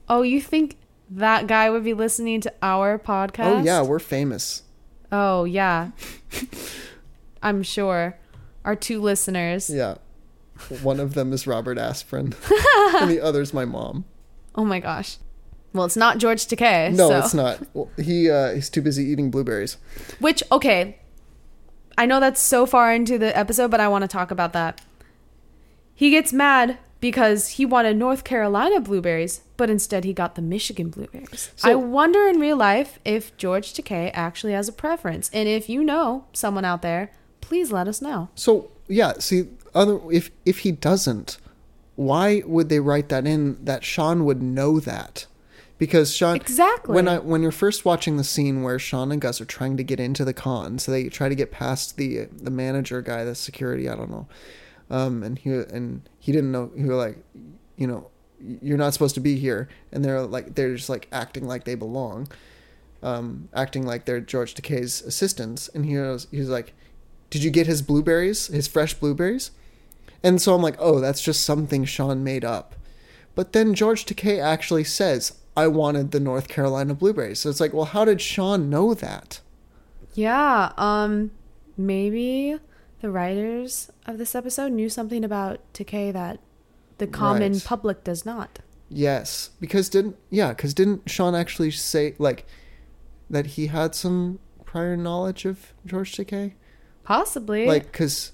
[0.09, 0.77] Oh, you think
[1.11, 3.61] that guy would be listening to our podcast?
[3.61, 4.63] Oh yeah, we're famous.
[5.13, 5.91] Oh yeah.
[7.43, 8.19] I'm sure.
[8.65, 9.71] Our two listeners.
[9.71, 9.97] Yeah,
[10.83, 12.35] one of them is Robert Aspirin,
[12.97, 14.05] and the other's my mom.
[14.55, 15.19] Oh my gosh.
[15.73, 16.93] Well, it's not George Takei.
[16.93, 17.19] No, so.
[17.19, 17.63] it's not.
[17.75, 19.77] Well, he uh, he's too busy eating blueberries.
[20.19, 20.99] Which okay,
[21.97, 24.81] I know that's so far into the episode, but I want to talk about that.
[25.95, 30.89] He gets mad because he wanted North Carolina blueberries, but instead he got the Michigan
[30.91, 31.51] blueberries.
[31.57, 35.69] So- I wonder in real life if George Takei actually has a preference, and if
[35.69, 38.29] you know someone out there, please let us know.
[38.35, 41.39] So yeah, see, other if if he doesn't,
[41.97, 45.27] why would they write that in that Shawn would know that?
[45.79, 46.95] Because Shawn Exactly.
[46.95, 49.85] when I when you're first watching the scene where Shawn and Gus are trying to
[49.85, 53.35] get into the con, so they try to get past the the manager guy, the
[53.35, 54.27] security, I don't know,
[54.89, 56.73] um, and he and he didn't know.
[56.75, 57.19] He was like,
[57.77, 58.11] you know,
[58.61, 61.77] you're not supposed to be here, and they're like they're just like acting like they
[61.77, 62.27] belong,
[63.01, 66.75] um, acting like they're George Takei's assistants, and he was he was like,
[67.31, 69.53] did you get his blueberries, his fresh blueberries?
[70.21, 72.75] And so I'm like, oh, that's just something Shawn made up.
[73.37, 77.39] But then George Takei actually says, I wanted the North Carolina blueberries.
[77.39, 79.39] So it's like, well, how did Shawn know that?
[80.15, 81.31] Yeah, um,
[81.77, 82.59] maybe
[83.01, 86.41] the writers of this episode knew something about Takei that
[86.99, 87.65] the common Right.
[87.65, 88.59] public does not.
[88.89, 92.47] Yes, because didn't yeah, because didn't Shawn actually say like
[93.29, 96.53] that he had some prior knowledge of George Takei?
[97.05, 97.67] Possibly.
[97.67, 98.33] Like, because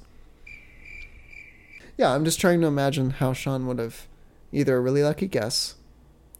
[1.96, 4.06] yeah, I'm just trying to imagine how Shawn would have
[4.52, 5.74] either a really lucky guess,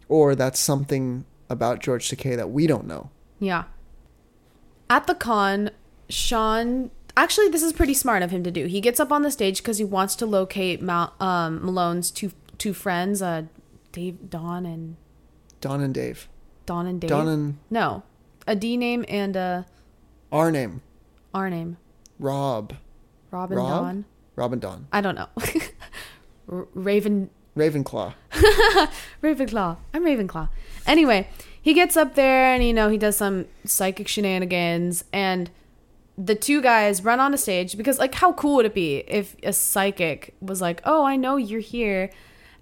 [0.09, 3.11] or that's something about George Takei that we don't know.
[3.39, 3.65] Yeah.
[4.89, 5.71] At the con,
[6.09, 8.67] Shawn actually this is pretty smart of him to do.
[8.67, 12.33] He gets up on the stage because he wants to locate Mal- um, Malone's two
[12.59, 13.45] two friends, uh,
[13.93, 14.97] Dave, Don, and
[15.61, 16.29] Don and Dave.
[16.67, 17.11] Don and Dave.
[17.11, 18.03] Don and no,
[18.47, 19.67] a D name and a
[20.31, 20.81] R name,
[21.35, 21.77] R name.
[22.19, 22.75] Rob,
[23.31, 24.05] Rob and Rob, Don.
[24.37, 25.29] Rob and Don, I don't know.
[26.49, 28.15] R- Raven Ravenclaw.
[29.23, 29.77] Ravenclaw.
[29.93, 30.49] I'm Ravenclaw.
[30.87, 31.29] Anyway,
[31.61, 35.51] he gets up there and you know he does some psychic shenanigans and
[36.25, 39.35] the two guys run on a stage because like how cool would it be if
[39.43, 42.11] a psychic was like, "Oh, I know you're here."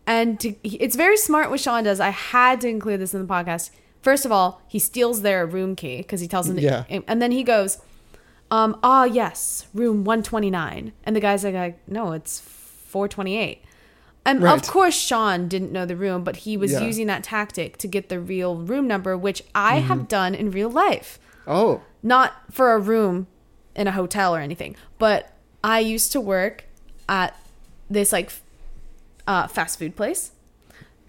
[0.07, 2.01] And to, it's very smart what Shawn does.
[2.01, 3.71] I had to include this in the podcast.
[4.03, 6.85] First of all, he steals their room key because he tells them, to, Yeah.
[7.07, 7.79] and then he goes,
[8.51, 10.93] um, ah, yes, room 129.
[11.05, 13.63] And the guy's like, no, it's 428.
[14.25, 14.55] And Right.
[14.55, 16.81] of course, Shawn didn't know the room, but he was Yeah.
[16.81, 20.71] using that tactic to get the real room number, which I have done in real
[20.71, 21.19] life.
[21.47, 23.27] Oh, Not for a room
[23.75, 26.65] in a hotel or anything, but I used to work
[27.09, 27.37] at
[27.89, 28.33] this like
[29.27, 30.33] uh, fast food place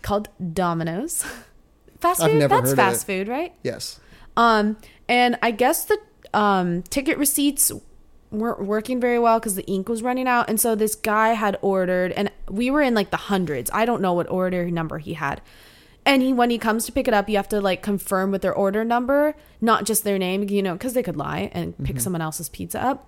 [0.01, 1.25] called Domino's.
[1.99, 2.49] Fast food?
[2.49, 3.53] That's fast food, right?
[3.61, 3.99] yes.
[4.35, 5.99] Um, and I guess the
[6.33, 7.71] um, ticket receipts
[8.31, 10.49] weren't working very well because the ink was running out.
[10.49, 13.69] And so this guy had ordered, and we were in like the hundreds.
[13.71, 15.41] I don't know what order number he had.
[16.05, 18.41] And he, when he comes to pick it up, you have to like confirm with
[18.41, 21.99] their order number, not just their name, you know, because they could lie and pick
[21.99, 23.07] someone else's pizza up.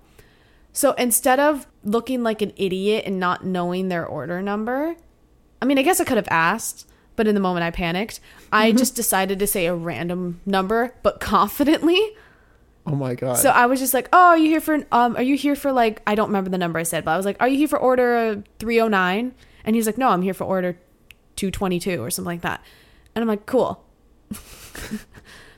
[0.72, 4.96] So instead of looking like an idiot and not knowing their order number,
[5.62, 8.20] I mean, I guess I could have asked, but in the moment I panicked.
[8.52, 12.00] I just decided to say a random number, but confidently.
[12.86, 13.38] Oh my god.
[13.38, 15.72] So I was just like, "Oh, are you here for um are you here for
[15.72, 17.68] like I don't remember the number I said, but I was like, "Are you here
[17.68, 19.32] for order 309?"
[19.64, 20.78] And he's like, "No, I'm here for order
[21.36, 22.62] 222 or something like that."
[23.14, 23.82] And I'm like, "Cool."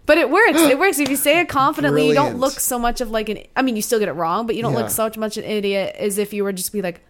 [0.06, 0.60] but it works.
[0.60, 2.06] It works if you say it confidently.
[2.08, 4.46] You don't look so much of like an I mean, you still get it wrong,
[4.46, 4.80] but you don't Yeah.
[4.80, 7.00] look so much an idiot as if you were just be like,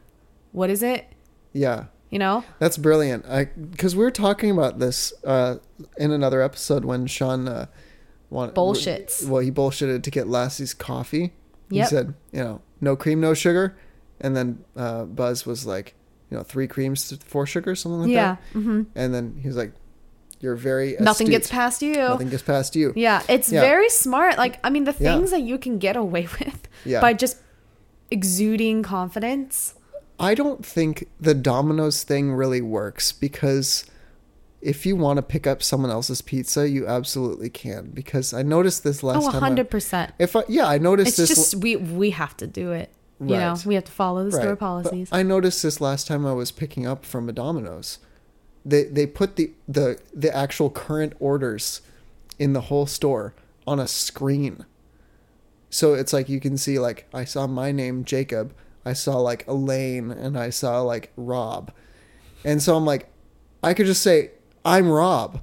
[0.53, 1.07] "What is it?"
[1.53, 1.85] yeah.
[2.09, 2.45] You know?
[2.61, 3.27] That's brilliant.
[3.27, 5.57] I because we were talking about this uh,
[5.99, 7.67] in another episode when Shawn uh,
[8.31, 9.27] want, Bullshits.
[9.29, 11.33] Well, he bullshitted to get Lassie's coffee.
[11.69, 13.77] He said, you know, no cream, no sugar,
[14.21, 15.95] and then uh, Buzz was like,
[16.31, 18.37] you know, three creams, four sugars, something like yeah.
[18.37, 18.61] that.
[18.61, 19.73] hmm And then he was like,
[20.41, 21.95] "You're very Nothing gets past you.
[21.95, 23.61] Nothing gets past you." Yeah, it's Yeah.
[23.61, 24.37] very smart.
[24.39, 25.15] Like, I mean, the Yeah.
[25.17, 27.01] things that you can get away with Yeah.
[27.01, 27.37] by just
[28.11, 29.75] exuding confidence.
[30.19, 33.85] I don't think the Domino's thing really works because
[34.63, 37.91] if you want to pick up someone else's pizza, you absolutely can.
[37.93, 39.43] Because I noticed this last oh, time.
[39.45, 40.13] I- 100%.
[40.19, 41.29] if I, yeah, I noticed It's this.
[41.29, 42.91] just, we, we have to do it.
[43.19, 44.51] You know, we have to follow the store Right.
[44.51, 45.09] But policies.
[45.11, 47.99] I noticed this last time I was picking up from a Domino's.
[48.67, 51.81] They they put the the the actual current orders
[52.39, 53.33] in the whole store
[53.67, 54.67] on a screen.
[55.71, 58.53] So it's like you can see like I saw my name Jacob,
[58.85, 61.73] I saw like Elaine, and I saw like Rob,
[62.45, 63.09] and so I'm like,
[63.63, 64.33] I could just say
[64.65, 65.41] I'm Rob,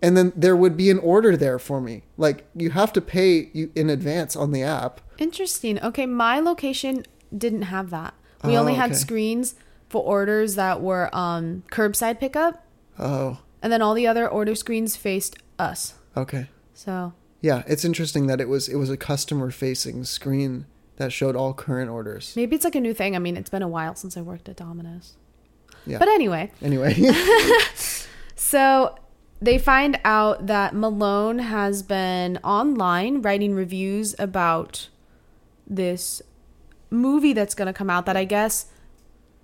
[0.00, 2.02] and then there would be an order there for me.
[2.16, 5.00] Like you have to pay you in advance on the app.
[5.18, 5.80] Interesting.
[5.82, 7.04] Okay, my location
[7.36, 8.14] didn't have that.
[8.44, 8.98] We Oh, only had okay.
[8.98, 9.54] screens
[9.92, 12.64] for orders that were um, curbside pickup,
[12.98, 15.94] Oh, and then all the other order screens faced us.
[16.16, 16.48] okay.
[16.74, 21.36] So Yeah, it's interesting that it was it was a customer facing screen that showed
[21.36, 22.34] all current orders.
[22.36, 23.14] maybe it's like a new thing.
[23.14, 25.14] I mean, it's been a while since I worked at Domino's.
[25.86, 25.98] Yeah.
[25.98, 26.94] But anyway, Anyway,
[28.36, 28.94] so
[29.40, 34.88] they find out that Malone has been online writing reviews about
[35.66, 36.22] this
[36.90, 38.66] movie that's going to come out that I guess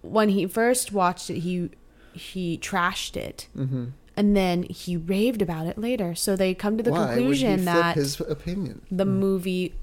[0.03, 1.71] when he first watched it he
[2.13, 3.49] he trashed it.
[3.55, 6.15] hmm And then he raved about it later.
[6.15, 8.83] So they come to the why conclusion that his opinion?
[8.91, 9.75] the movie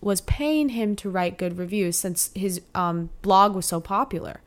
[0.00, 4.40] was paying him to write good reviews since his um, blog was so popular.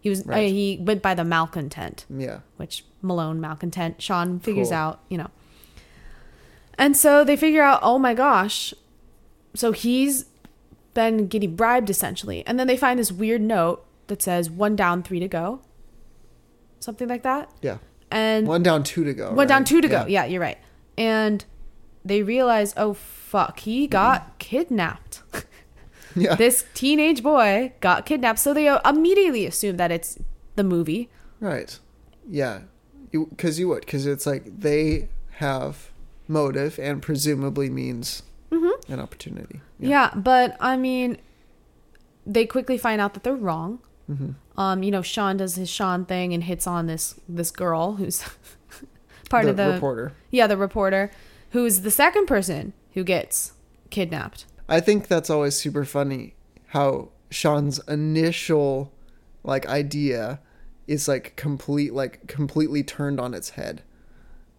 [0.00, 0.50] He was uh, Right.
[0.50, 4.00] he went by the malcontent Yeah, which Malone malcontent.
[4.00, 4.76] Shawn figures Cool.
[4.78, 5.30] out, you know.
[6.78, 8.74] And so they figure out, oh my gosh.
[9.54, 10.24] So he's
[10.94, 12.44] been getting bribed essentially.
[12.46, 15.60] And then they find this weird note that says one down, three to go.
[16.80, 17.50] Something like that.
[17.62, 17.78] yeah.
[18.10, 19.32] And One down, two to go.
[19.32, 20.06] one down, two to go.
[20.06, 20.58] Yeah, you're right.
[20.96, 21.44] And
[22.04, 25.22] they realize, oh fuck, he got kidnapped.
[26.14, 26.36] yeah.
[26.36, 28.38] this teenage boy got kidnapped.
[28.38, 30.18] So they immediately assume that it's
[30.54, 31.08] the movie.
[31.40, 31.76] Right.
[32.28, 32.60] Yeah.
[33.10, 33.80] Because you, would.
[33.80, 35.90] Because it's like they have
[36.28, 39.56] motive and presumably means an opportunity.
[39.80, 39.86] Mm-hmm.
[39.86, 40.10] Yeah.
[40.14, 41.16] but I mean,
[42.24, 43.80] they quickly find out that they're wrong.
[44.10, 44.60] Mm-hmm.
[44.60, 48.22] Um, you know, Shawn does his Shawn thing and hits on this this girl who's
[49.30, 50.12] part the of the reporter.
[50.30, 51.10] yeah the reporter,
[51.50, 53.52] who's the second person who gets
[53.90, 54.46] kidnapped.
[54.68, 56.34] I think that's always super funny
[56.68, 58.92] how Shawn's initial
[59.42, 60.40] like idea
[60.86, 63.82] is like complete like completely turned on its head.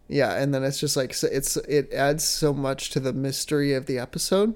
[0.08, 3.74] Yeah, and then it's just like so it's it adds so much to the mystery
[3.74, 4.56] of the episode.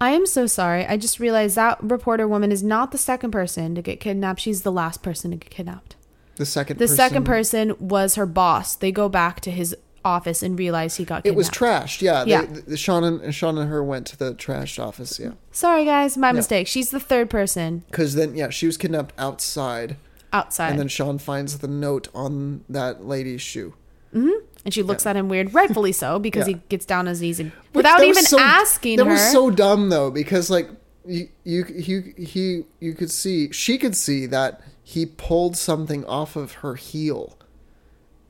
[0.00, 0.84] I am so sorry.
[0.86, 4.40] I just realized that reporter woman is not the second person to get kidnapped.
[4.40, 5.96] She's the last person to get kidnapped.
[6.36, 8.74] The second The person, second person was her boss.
[8.74, 11.34] They go back to his office and realize he got kidnapped.
[11.34, 12.02] it was trashed.
[12.02, 12.42] Yeah, Yeah.
[12.42, 15.18] They, the, Shawn and Shawn and her went to the trashed office.
[15.18, 16.66] Yeah, Sorry, guys, my mistake.
[16.66, 19.96] She's the third person because then yeah, she was kidnapped outside,
[20.32, 20.70] outside.
[20.70, 23.74] and then Shawn finds the note on that lady's shoe.
[24.14, 24.43] Mm-hmm.
[24.64, 26.54] And she looks at him weird, rightfully so, because Yeah.
[26.56, 29.12] he gets down on his knees and Which without even so- asking that her.
[29.12, 30.70] was so dumb though because like
[31.06, 36.34] you you he he you could see she could see that he pulled something off
[36.34, 37.36] of her heel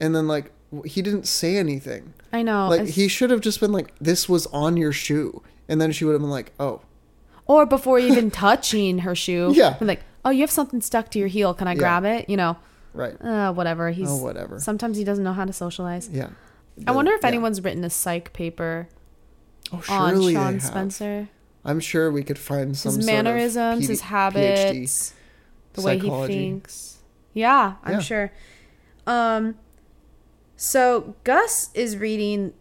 [0.00, 0.50] and then like
[0.84, 2.68] he didn't say anything I know.
[2.68, 6.04] like he should have just been like this was on your shoe and then she
[6.04, 6.80] would have been like oh
[7.46, 9.52] or before even touching her shoe.
[9.54, 9.76] Yeah.
[9.80, 11.52] like, oh, you have something stuck to your heel.
[11.54, 11.78] Can I Yeah.
[11.78, 12.28] grab it?
[12.30, 12.56] You know,
[12.94, 13.90] right uh, whatever.
[13.90, 14.58] He's Oh, whatever.
[14.60, 16.08] Sometimes he doesn't know how to socialize.
[16.10, 16.28] yeah
[16.86, 17.28] I wonder if Yeah.
[17.28, 18.88] anyone's written a psych paper
[19.72, 20.60] oh, on Shawn.
[20.60, 21.28] Spencer.
[21.64, 24.04] I'm sure we could find some His sort of mannerisms, PD his PhD.
[24.04, 25.14] habits,
[25.74, 26.98] the way he thinks.
[27.32, 28.00] Yeah, I'm Yeah.
[28.00, 28.32] sure.
[29.06, 29.54] Um,
[30.56, 32.52] so Gus is reading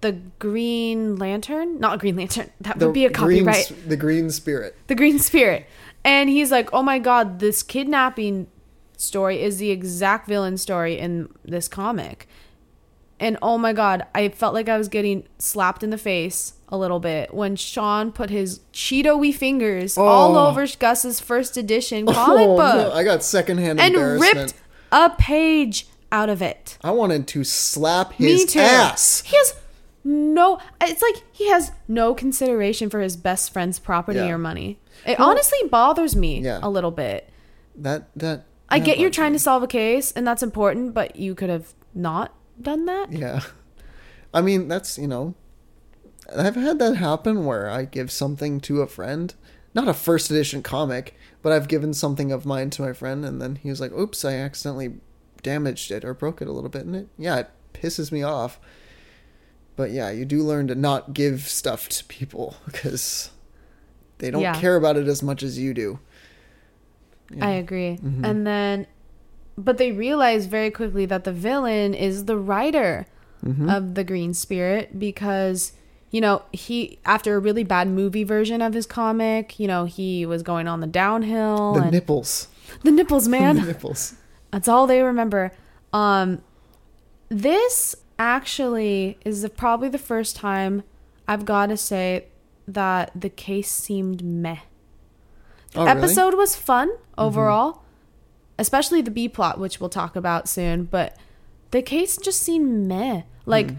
[0.00, 2.50] the Green Lantern, not Green Lantern.
[2.60, 3.56] That the would be a copyright.
[3.56, 5.66] s- the green spirit The Green Spirit,
[6.04, 8.46] and he's like, "Oh my God, this kidnapping
[8.96, 12.28] story is the exact villain story in this comic."
[13.18, 16.76] And oh my god, I felt like I was getting slapped in the face a
[16.76, 20.48] little bit when Shawn put his Cheeto-y fingers all Oh.
[20.48, 24.54] over Gus's first edition oh, comic oh, book no, I got secondhand and embarrassment ripped
[24.92, 26.76] a page out of it.
[26.84, 28.60] I wanted to slap Me his too.
[28.60, 29.22] ass.
[29.22, 29.54] He has
[30.04, 30.58] no.
[30.80, 34.28] It's like he has no consideration for his best friend's property Yeah.
[34.32, 34.78] or money.
[35.06, 36.60] It Well- honestly bothers me Yeah.
[36.62, 37.30] a little bit.
[37.74, 38.44] That that.
[38.68, 41.72] I get you're trying to solve a case, and that's important, but you could have
[41.94, 43.12] not done that.
[43.12, 43.40] Yeah,
[44.34, 45.34] I mean that's you know,
[46.36, 49.34] I've had that happen where I give something to a friend,
[49.74, 53.40] not a first edition comic, but I've given something of mine to my friend, and
[53.40, 54.94] then he was like, "Oops, I accidentally
[55.42, 58.58] damaged it or broke it a little bit," and it yeah, it pisses me off.
[59.76, 63.30] But yeah, you do learn to not give stuff to people because
[64.18, 64.58] they don't Yeah.
[64.58, 65.98] care about it as much as you do.
[67.40, 67.98] I agree.
[68.02, 68.24] Mm-hmm.
[68.24, 68.86] And then,
[69.58, 73.06] but they realize very quickly that the villain is the writer
[73.44, 73.68] Mm-hmm.
[73.68, 75.72] of the Green Spirit because,
[76.10, 80.26] you know, he, after a really bad movie version of his comic, you know, he
[80.26, 81.74] was going on the downhill.
[81.74, 82.48] The nipples,
[82.82, 83.56] the nipples, the man.
[83.64, 84.14] nipples.
[84.50, 85.52] That's all they remember.
[85.92, 86.42] Um,
[87.28, 90.82] this actually is the, probably the first time
[91.28, 92.24] I've got to say
[92.66, 94.60] that the case seemed meh.
[95.76, 95.90] Oh, really?
[95.94, 96.04] Mm-hmm.
[96.04, 97.82] episode was fun overall,
[98.58, 100.84] especially the B plot, which we'll talk about soon.
[100.84, 101.16] But
[101.70, 103.22] the case just seemed meh.
[103.44, 103.76] Like, Mm.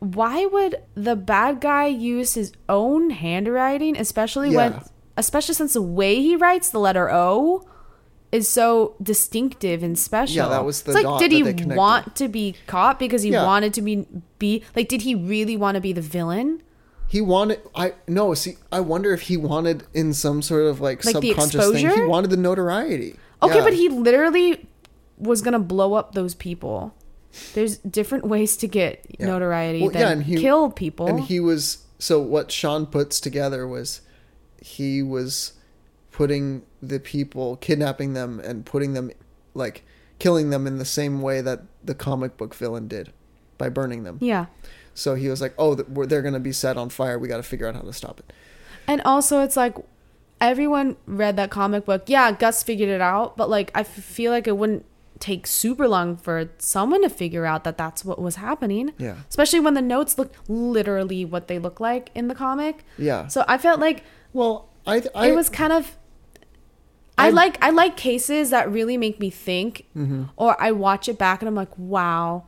[0.00, 4.80] why would the bad guy use his own handwriting, especially when,
[5.16, 7.64] especially since the way he writes the letter O
[8.32, 10.36] is so distinctive and special.
[10.36, 11.42] Yeah, that was the It's like, did he
[11.76, 13.44] want to be caught because he Yeah.
[13.44, 14.06] wanted to be
[14.38, 14.88] be like?
[14.88, 16.62] Did he really want to be the villain?
[17.12, 17.60] He wanted.
[17.74, 18.32] I no.
[18.32, 21.90] See, I wonder if he wanted in some sort of like, Like the subconscious thing.
[21.90, 23.16] He wanted the notoriety.
[23.42, 23.64] Okay, Yeah.
[23.64, 24.66] but he literally
[25.18, 26.94] was gonna blow up those people.
[27.52, 29.26] There's different ways to get Yeah.
[29.26, 31.06] notoriety Well, than yeah, and he- kill people.
[31.06, 34.00] And he was so what Shawn puts together was
[34.62, 35.52] he was
[36.12, 39.10] putting the people, kidnapping them, and putting them
[39.54, 39.84] like
[40.18, 43.12] killing them in the same way that the comic book villain did
[43.58, 44.16] by burning them.
[44.22, 44.46] yeah,
[44.94, 47.18] So he was like, "Oh, they're going to be set on fire.
[47.18, 48.32] We got to figure out how to stop it."
[48.88, 49.76] and also it's like
[50.40, 52.02] everyone read that comic book.
[52.06, 54.84] Yeah, Gus figured it out, but like I f- feel like it wouldn't
[55.20, 58.92] take super long for someone to figure out that that's what was happening.
[58.98, 59.18] Yeah.
[59.28, 62.84] Especially when the notes look literally what they look like in the comic.
[62.98, 63.28] Yeah.
[63.28, 65.96] So I felt like well, I, th- I it was kind of
[67.16, 70.24] I, I- like I like cases that really make me think Mm-hmm.
[70.36, 72.44] or I watch it back and I'm like, wow.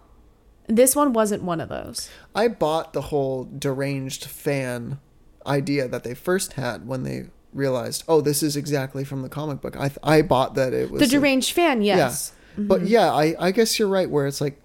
[0.67, 2.09] This one wasn't one of those.
[2.35, 4.99] I bought the whole deranged fan
[5.47, 9.61] idea that they first had when they realized, "Oh, this is exactly from the comic
[9.61, 12.33] book." I th- I bought that it was The a- deranged fan, yes.
[12.57, 12.65] Yeah.
[12.67, 14.61] But yeah, I, I guess you're right where it's like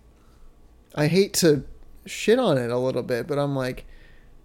[0.95, 1.63] I hate to
[2.05, 3.85] shit on it a little bit, but I'm like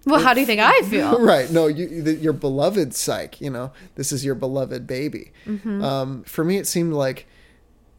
[0.07, 1.21] Well, how do you think I feel?
[1.21, 3.71] right, no, you the, your beloved psych, you know.
[3.95, 5.33] This is your beloved baby.
[5.47, 5.85] Mm-hmm.
[5.85, 7.27] Um for me it seemed like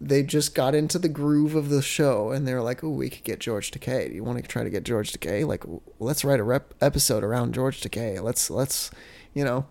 [0.02, 3.10] they just got into the groove of the show and they were like, "Oh, we
[3.10, 4.10] could get George Takei.
[4.10, 5.46] Do you want to try to get George Takei?
[5.48, 5.64] Like,
[6.00, 8.22] let's write a rep- episode around George Takei.
[8.22, 8.92] Let's let's,
[9.34, 9.66] you know."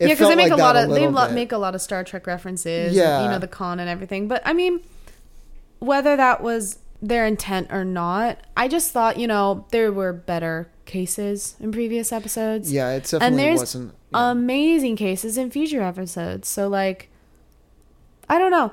[0.00, 1.34] Yeah, because they make like a lot of they little lo- bit.
[1.34, 2.94] make a lot of Star Trek references.
[2.94, 3.16] Yeah.
[3.18, 4.28] and, you know the con and everything.
[4.28, 4.80] But I mean,
[5.78, 10.70] whether that was their intent or not, I just thought you know there were better
[10.86, 12.72] cases in previous episodes.
[12.72, 13.94] Yeah, it and definitely there's wasn't.
[14.12, 14.30] yeah.
[14.30, 16.48] amazing cases in future episodes.
[16.48, 17.10] So like,
[18.28, 18.72] I don't know.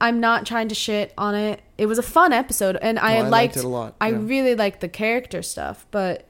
[0.00, 1.60] I'm not trying to shit on it.
[1.76, 4.10] It was a fun episode, and I, No, I liked liked it a lot, I
[4.10, 4.18] yeah.
[4.20, 6.26] really liked the character stuff, but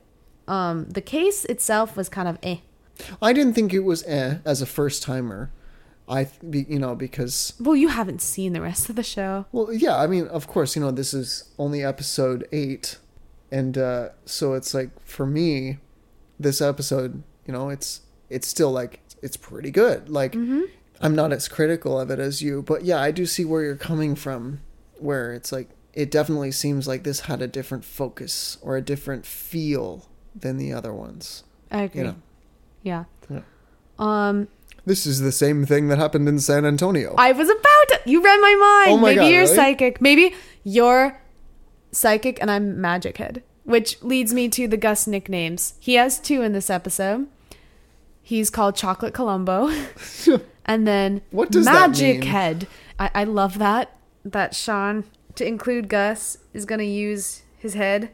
[0.47, 2.59] um, the case itself was kind of eh.
[3.23, 5.51] I didn't think it was eh as a first timer.
[6.09, 9.45] I, be, you know, because Well, you haven't seen the rest of the show.
[9.53, 9.97] well, yeah.
[9.99, 12.97] I mean, of course, you know, this is only episode eight,
[13.53, 15.79] and uh, so it's like for me,
[16.41, 18.01] this episode, you know, it's
[18.31, 20.09] it's still like it's pretty good.
[20.09, 20.35] Like
[21.01, 23.77] I'm not as critical of it as you, but yeah, I do see where you're
[23.77, 24.61] coming from.
[24.99, 29.25] Where it's like it definitely seems like this had a different focus or a different
[29.27, 31.45] feel than the other ones.
[31.71, 32.03] I agree.
[32.03, 32.17] know.
[32.83, 33.05] Yeah.
[33.31, 33.41] Yeah.
[33.99, 34.49] Um,
[34.87, 37.15] This is the same thing that happened in San Antonio.
[37.19, 38.01] I was about to.
[38.11, 38.55] You read my
[38.87, 38.91] mind.
[38.93, 39.55] Oh my Maybe God, you're really?
[39.55, 40.01] psychic.
[40.01, 40.35] Maybe
[40.65, 41.21] you're
[41.93, 43.43] psychic and I'm magic head.
[43.65, 45.75] Which leads me to the Gus nicknames.
[45.79, 47.29] He has two in this episode.
[48.23, 49.69] He's called Chocolate Columbo.
[50.69, 52.23] and then What does Magic?
[52.25, 52.69] Head.
[52.99, 53.97] I, I love that.
[54.25, 55.05] That Shawn,
[55.37, 58.11] to include Gus, is going to use his head.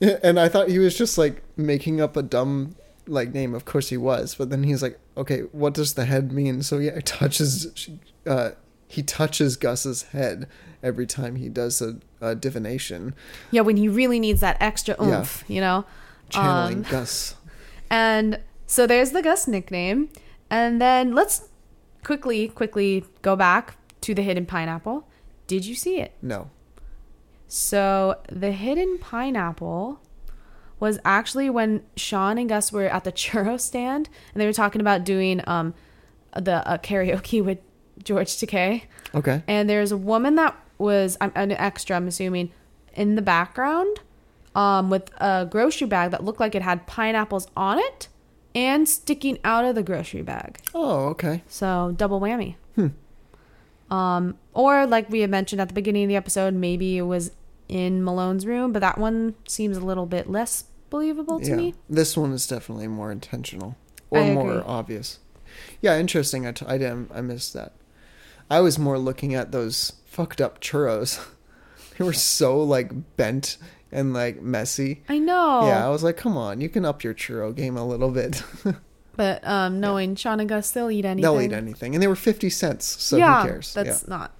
[0.00, 2.76] And I thought he was just like making up a dumb
[3.06, 3.54] like name.
[3.54, 6.62] Of course he was, but then he's like, okay, what does the head mean?
[6.62, 7.88] So yeah, he touches,
[8.26, 8.50] uh,
[8.88, 10.48] he touches Gus's head
[10.82, 13.14] every time he does a, a divination,
[13.50, 15.18] Yeah, when he really needs that extra Yeah.
[15.18, 15.84] oomph, you know?
[16.30, 17.34] channeling Um, Gus.
[17.90, 20.08] And so there's the Gus nickname.
[20.50, 21.48] And then let's
[22.04, 25.06] quickly, quickly go back to the hidden pineapple.
[25.46, 26.12] Did you see it?
[26.22, 26.50] No,
[27.48, 30.00] So the hidden pineapple
[30.78, 34.80] was actually when Shawn and Gus were at the churro stand and they were talking
[34.80, 35.74] about doing um
[36.36, 37.58] the uh, karaoke with
[38.04, 38.82] George Takei.
[39.14, 42.52] okay, And there's a woman that was I'm an extra, I'm assuming,
[42.94, 43.98] in the background,
[44.54, 48.08] um, with a grocery bag that looked like it had pineapples on it
[48.54, 50.60] and sticking out of the grocery bag.
[50.74, 52.56] oh okay, So double whammy.
[52.74, 52.88] Hmm.
[53.90, 57.32] Um, or like we had mentioned at the beginning of the episode, maybe it was
[57.68, 61.56] in Malone's room, but that one seems a little bit less believable to yeah.
[61.56, 61.74] me.
[61.88, 63.76] This one is definitely more intentional
[64.10, 65.18] or more obvious.
[65.80, 66.46] Yeah, interesting.
[66.46, 67.10] I, t- I didn't.
[67.14, 67.72] I missed that.
[68.50, 71.24] I was more looking at those fucked up churros.
[71.98, 73.56] they were so like bent
[73.92, 75.02] and like messy.
[75.08, 75.66] I know.
[75.66, 78.42] Yeah, I was like, come on, you can up your churro game a little bit.
[79.16, 81.20] But um, knowing Shawn and Gus, they'll eat anything.
[81.20, 83.74] They'll eat anything, and they were fifty cents, so yeah, who cares?
[83.74, 84.34] that's not.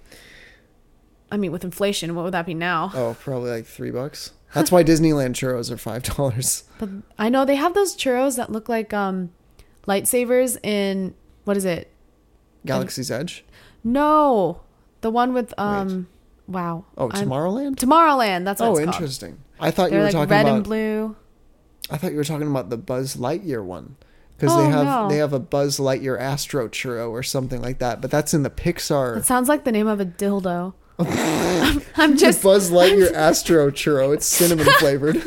[1.31, 2.91] I mean, with inflation, what would that be now?
[2.95, 4.31] Oh, probably like three bucks.
[4.55, 6.63] That's why Disneyland churros are five dollars.
[6.79, 6.89] But
[7.19, 9.31] I know they have those churros that look like um
[9.87, 11.91] lightsabers in what is it?
[12.65, 13.45] Galaxy's Edge.
[13.83, 14.61] No,
[15.01, 16.07] the one with um.
[16.47, 16.85] Wow.
[16.97, 17.75] Oh, I'm- Tomorrowland.
[17.75, 18.45] Tomorrowland.
[18.45, 18.95] That's what oh, it's called.
[18.95, 19.39] interesting.
[19.59, 20.55] I thought you They're were like talking red about.
[20.55, 21.15] and blue.
[21.89, 23.95] I thought you were talking about the Buzz Lightyear one
[24.37, 25.07] because Oh, they have no.
[25.09, 28.01] they have a Buzz Lightyear Astro churro or something like that.
[28.01, 29.17] But that's in the Pixar.
[29.17, 30.73] It sounds like the name of a dildo.
[31.95, 34.13] I'm, just Buzz Lightyear Astro churro.
[34.13, 35.21] It's cinnamon flavored.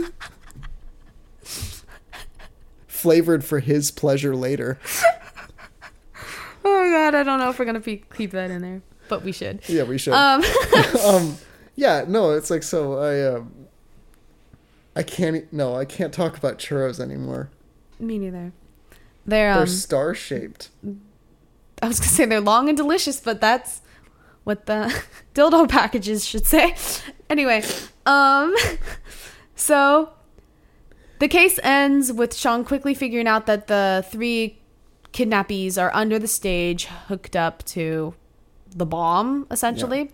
[2.86, 4.78] flavored for his pleasure later.
[6.64, 9.60] Oh god, I don't know if we're gonna keep that in there, but we should.
[9.68, 10.14] Yeah, we should.
[10.14, 10.42] Um,
[11.04, 11.36] um
[11.76, 13.52] yeah no it's like so i um
[14.94, 17.50] i can't no i can't talk about churros anymore
[17.98, 18.52] me neither.
[19.26, 20.70] They're they're um, star shaped
[21.82, 23.82] I was gonna say they're long and delicious, but that's
[24.44, 24.94] what the
[25.34, 26.74] dildo packages should say.
[27.28, 27.62] Anyway,
[28.06, 28.54] um,
[29.54, 30.10] so
[31.18, 34.60] the case ends with Shawn quickly figuring out that the three
[35.12, 38.14] kidnappees are under the stage, hooked up to
[38.74, 40.10] the bomb, essentially.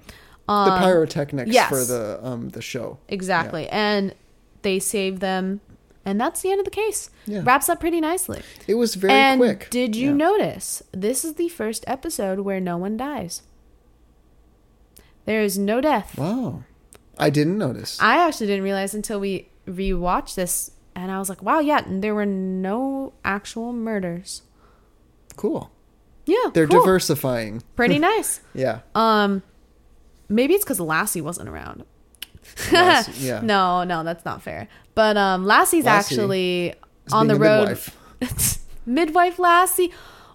[0.47, 1.69] the Um, pyrotechnics yes.
[1.69, 3.69] for the um the show Exactly.
[3.69, 4.15] And
[4.63, 5.61] they save them,
[6.05, 7.09] and that's the end of the case.
[7.27, 7.43] Yeah.
[7.45, 8.43] Wraps up pretty nicely.
[8.67, 10.15] it was very and quick did you Yeah.
[10.29, 13.43] notice this is the first episode where no one dies?
[15.27, 16.17] There is no death.
[16.19, 16.65] wow
[17.19, 21.43] i didn't notice I actually didn't realize until we rewatched this, and I was like,
[21.43, 24.43] wow, yeah, there were no actual murders.
[25.37, 25.71] cool
[26.31, 26.81] Yeah, they're cool.
[26.81, 28.41] diversifying Pretty nice.
[28.55, 29.43] yeah Um,
[30.29, 31.85] maybe it's because Lassie wasn't around.
[32.73, 33.41] Lassie, yeah.
[33.43, 34.69] No, no, that's not fair.
[34.95, 36.75] But um, Lassie's Lassie actually
[37.13, 37.69] on the road.
[38.21, 38.67] midwife.
[38.87, 39.93] midwife Lassie.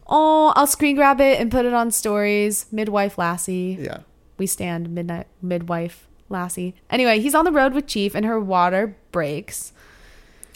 [0.07, 2.65] Oh, I'll screen grab it and put it on stories.
[2.71, 3.77] Midwife Lassie.
[3.79, 3.99] yeah
[4.37, 6.75] We stand midnight midwife Lassie.
[6.89, 9.71] Anyway, he's on the road with Chief and her water breaks.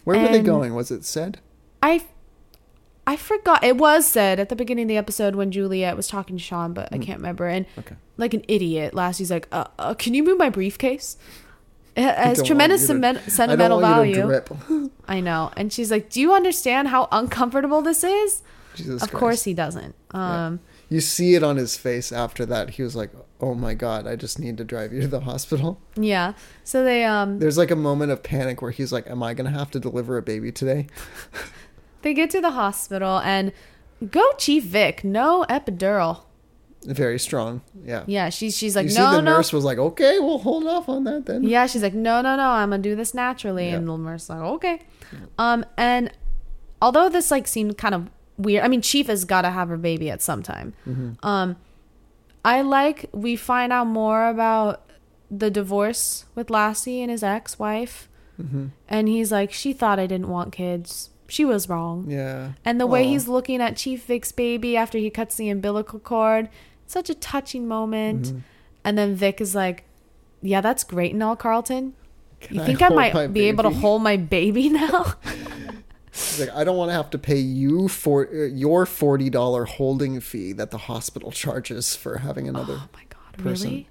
[0.03, 1.39] where were they going was it said
[1.81, 2.03] I
[3.09, 6.37] I forgot it was said at the beginning of the episode when Juliet was talking
[6.37, 7.47] to Shawn, but I can't remember.
[7.47, 7.79] And Mm.
[7.79, 7.95] Okay.
[8.17, 11.17] like an idiot, Lassie's like, uh, uh, "Can you move my briefcase?"
[11.95, 14.41] It has tremendous to- sentimental to value.
[15.07, 15.51] I know.
[15.57, 18.43] And she's like, "Do you understand how uncomfortable this is?"
[18.75, 19.19] Jesus of Christ.
[19.19, 19.95] course he doesn't.
[20.11, 24.07] Um, you see it on his face after that he was like oh my god
[24.07, 26.33] i just need to drive you to the hospital yeah.
[26.63, 29.51] So they um There's like a moment of panic where he's like, "Am I gonna
[29.51, 30.87] have to deliver a baby today?"
[32.01, 33.51] They get to the hospital and
[34.09, 36.21] go Chief Vick, no epidural.
[36.85, 37.61] Very strong.
[37.83, 38.03] Yeah.
[38.07, 40.65] Yeah, she's she's like, you "No, see, the no." nurse was like, "Okay, we'll hold
[40.65, 43.67] off on that then." Yeah, she's like, no, no, no, I'm gonna do this naturally,
[43.67, 43.75] Yeah.
[43.75, 44.79] and the nurse's like, okay.
[45.37, 46.09] Um, and
[46.81, 49.75] although this like seemed kind of weird, I mean, Chief has got to have her
[49.77, 50.73] baby at some time.
[50.87, 51.25] Mm-hmm.
[51.27, 51.57] Um,
[52.45, 54.85] I like we find out more about
[55.29, 58.07] the divorce with Lassie and his ex-wife,
[58.41, 58.67] Mm-hmm.
[58.87, 61.09] and he's like, she thought I didn't want kids.
[61.29, 62.09] She was wrong.
[62.09, 62.53] Yeah.
[62.65, 66.49] And the way he's looking at Chief Vick's baby after he cuts the umbilical cord,
[66.85, 68.27] such a touching moment.
[68.27, 68.37] Mm-hmm.
[68.83, 69.83] And then Vick is like,
[70.41, 71.93] "Yeah, that's great and all, Carlton.
[72.39, 75.13] Can you think I, might be able to hold my baby now?"
[76.11, 79.65] He's like, I don't want to have to pay you for uh, your forty dollar
[79.65, 82.73] holding fee that the hospital charges for having another.
[82.77, 83.69] oh my god, person.
[83.69, 83.87] really?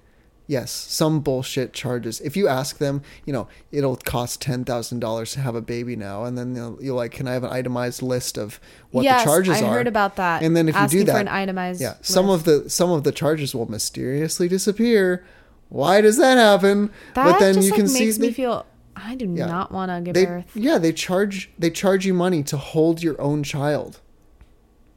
[0.49, 2.19] Yes, some bullshit charges.
[2.21, 5.95] If you ask them, you know, it'll cost ten thousand dollars to have a baby
[5.95, 9.29] now, and then you're like, "Can I have an itemized list of what yes, the
[9.29, 10.41] charges I are?" I heard about that.
[10.41, 13.03] And then if you do that, for an itemized, yeah, some of the some of
[13.03, 15.23] the charges will mysteriously disappear.
[15.67, 16.89] Why does that happen?
[17.13, 19.45] that but then just you like can makes see me feel I do Yeah.
[19.45, 20.45] not want to give they birth.
[20.55, 23.99] yeah they charge they charge you money to hold your own child.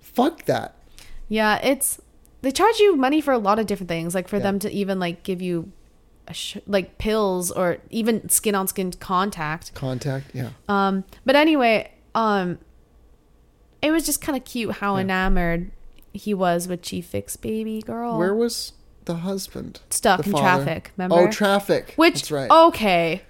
[0.00, 0.76] Fuck that.
[1.28, 2.00] Yeah, it's
[2.42, 4.42] they charge you money for a lot of different things, like for Yeah.
[4.42, 5.72] them to even like give you
[6.28, 9.74] a sh- like pills or even skin on skin contact.
[9.74, 10.50] Contact, yeah.
[10.68, 12.58] Um, but anyway, um,
[13.80, 15.02] it was just kind of cute how Yeah.
[15.02, 15.70] enamored
[16.12, 18.18] he was with Chief Vick's baby girl.
[18.18, 18.72] Where was
[19.04, 19.80] the husband?
[19.90, 20.64] stuck the in father?
[20.64, 20.92] traffic?
[20.96, 21.16] Remember?
[21.16, 21.94] Oh, traffic.
[21.96, 22.50] Which That's right.
[22.50, 23.22] okay,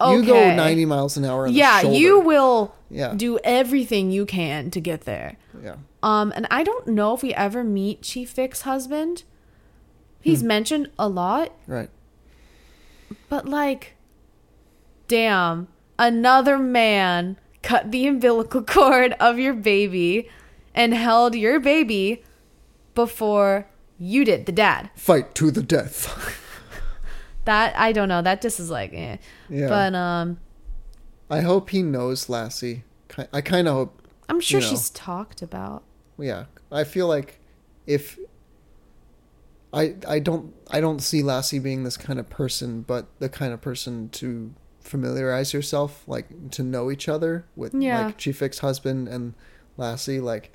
[0.00, 0.16] okay.
[0.16, 3.14] You go 90 miles an hour on Yeah, you will Yeah.
[3.14, 5.36] do everything you can to get there.
[5.62, 5.76] Yeah.
[6.04, 9.22] Um, and I don't know if we ever meet Chief Vick's husband.
[10.20, 10.46] He's Hmm.
[10.48, 11.88] mentioned a lot, Right.
[13.28, 13.94] but like,
[15.08, 20.28] damn, another man cut the umbilical cord of your baby
[20.74, 22.22] and held your baby
[22.94, 23.66] before
[23.98, 24.90] you did, the dad.
[24.96, 26.40] Fight to the death.
[27.46, 28.22] That I don't know.
[28.22, 29.18] That just is like, eh.
[29.50, 29.68] Yeah.
[29.68, 30.38] But um,
[31.28, 32.84] I hope he knows Lassie.
[33.34, 34.02] I kind of hope.
[34.30, 34.70] I'm sure You know.
[34.70, 35.82] she's talked about.
[36.18, 36.44] Yeah.
[36.70, 37.40] I feel like
[37.86, 38.18] if
[39.72, 43.52] I I don't I don't see Lassie being this kind of person, but the kind
[43.52, 48.06] of person to familiarize yourself, like to know each other with Yeah.
[48.06, 49.34] like Chief Vick's husband and
[49.76, 50.20] Lassie.
[50.20, 50.52] Like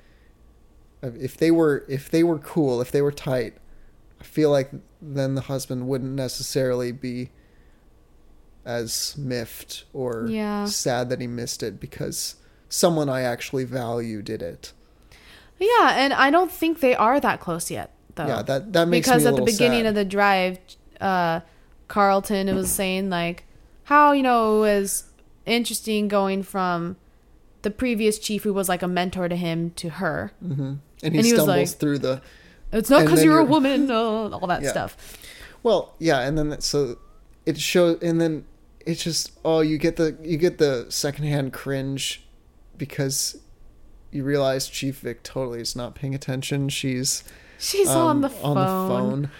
[1.02, 3.54] if they were if they were cool, if they were tight,
[4.20, 4.70] I feel like
[5.02, 7.30] then the husband wouldn't necessarily be
[8.64, 10.66] as miffed or Yeah.
[10.66, 12.36] sad that he missed it because
[12.68, 14.72] someone I actually value did it.
[15.60, 18.26] Yeah, and I don't think they are that close yet, though.
[18.26, 19.86] Yeah, that that makes because me a at the beginning sad.
[19.86, 20.58] of the drive,
[21.00, 21.40] uh,
[21.88, 23.44] Carlton was saying like
[23.84, 25.04] how you know it was
[25.46, 26.96] interesting going from
[27.62, 30.32] the previous chief who was like a mentor to him to her.
[30.40, 32.22] hmm And he And he was stumbles like- through the
[32.72, 33.94] It's not because you're a you're- woman, uh,
[34.30, 34.70] all that Yeah.
[34.70, 34.96] stuff.
[35.62, 36.96] well, yeah, and then that- so
[37.44, 38.44] it shows, and then
[38.86, 42.24] it's just oh, you get the you get the secondhand cringe
[42.78, 43.36] because
[44.12, 46.68] you realize Chief Vick totally is not paying attention.
[46.68, 47.22] She's
[47.58, 48.56] She's um, on the phone.
[48.56, 49.30] on the phone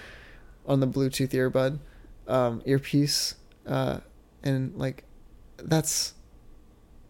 [0.67, 1.79] on the Bluetooth earbud
[2.29, 3.35] um, earpiece,
[3.67, 3.99] uh,
[4.43, 5.05] and like
[5.59, 6.15] that's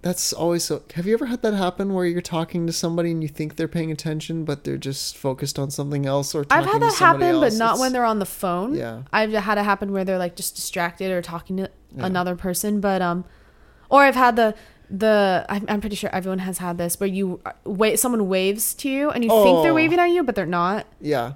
[0.02, 0.82] that's always so.
[0.94, 3.68] Have you ever had that happen where you're talking to somebody and you think they're
[3.68, 6.34] paying attention, but they're just focused on something else?
[6.34, 7.58] Or I've had that happen, but else?
[7.58, 8.74] not It's- when they're on the phone.
[8.74, 9.02] Yeah.
[9.12, 12.06] I've had it happen where they're like just distracted or talking to Yeah.
[12.06, 13.26] another person, but um,
[13.90, 14.54] or I've had the
[14.90, 18.88] the I'm, I'm pretty sure everyone has had this where you wait someone waves to
[18.90, 19.74] you and you think they're Oh.
[19.74, 20.86] waving at you but they're not.
[21.00, 21.34] Yeah,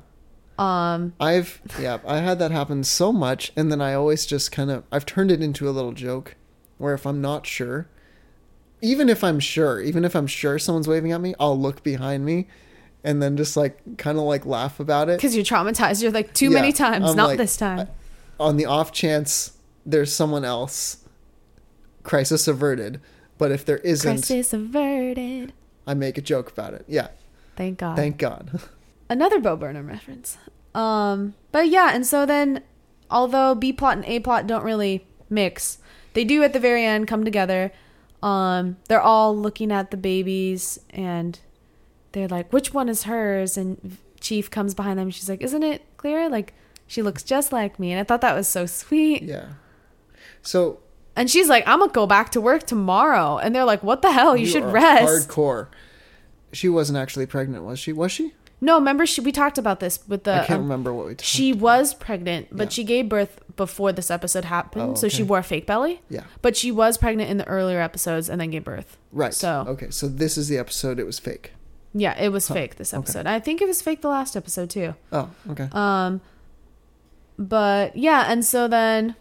[0.59, 4.71] Um, I've yeah, I had that happen so much, and then I always just kind
[4.71, 6.37] of I've turned it into a little joke,
[6.79, 7.89] where if I'm not sure,
[8.83, 12.25] even if I'm sure, even if I'm sure someone's waving at me, I'll look behind
[12.25, 12.49] me,
[13.05, 15.19] and then just like kind of like laugh about it.
[15.19, 16.03] because you're traumatized.
[16.03, 17.89] You're like too Yeah, many times, I'm not like, this time.
[18.41, 19.53] On the off chance
[19.87, 20.99] there's someone else,
[22.03, 23.01] crisis averted.
[23.39, 25.53] But if there isn't, Crisis averted.
[25.87, 26.85] I make a joke about it.
[26.89, 27.09] Yeah,
[27.57, 27.97] Thank God.
[27.97, 28.61] thank God.
[29.11, 30.39] Another Bo Burnham reference.
[30.75, 32.63] Um, but yeah, and so then,
[33.11, 35.79] although B plot and A plot don't really mix,
[36.15, 37.73] they do at the very end come together.
[38.23, 41.39] Um, they're all looking at the babies and
[42.13, 45.11] they're like, "Which one is hers?" And Chief comes behind them.
[45.11, 46.31] She's like, "Isn't it clear?
[46.31, 46.55] Like,
[46.87, 49.23] she looks just like me." And I thought that was so sweet.
[49.23, 49.49] yeah.
[50.41, 50.81] So
[51.17, 54.11] And she's like, "I'm gonna go back to work tomorrow." And they're like, "What the
[54.13, 54.37] hell?
[54.37, 55.69] You, should rest." Hardcore.
[56.53, 57.93] She wasn't actually pregnant, was she?
[57.93, 58.33] Was she?
[58.61, 61.13] No, remember she, we talked about this with the I can't um, remember what we.
[61.15, 61.25] Talked.
[61.25, 62.71] She was pregnant, but Yeah.
[62.71, 66.01] she gave birth before this episode happened, Oh, so she wore a fake belly.
[66.09, 66.23] Yeah.
[66.41, 68.97] But she was pregnant in the earlier episodes and then gave birth.
[69.13, 69.35] Right.
[69.35, 70.99] So- okay, so this is the episode.
[70.99, 71.53] It was fake.
[71.93, 73.03] Yeah, it was Huh, fake this okay.
[73.03, 73.27] episode.
[73.27, 74.95] I think it was fake the last episode too.
[75.13, 75.69] Oh, okay.
[75.73, 76.21] Um
[77.39, 79.17] but yeah, and so then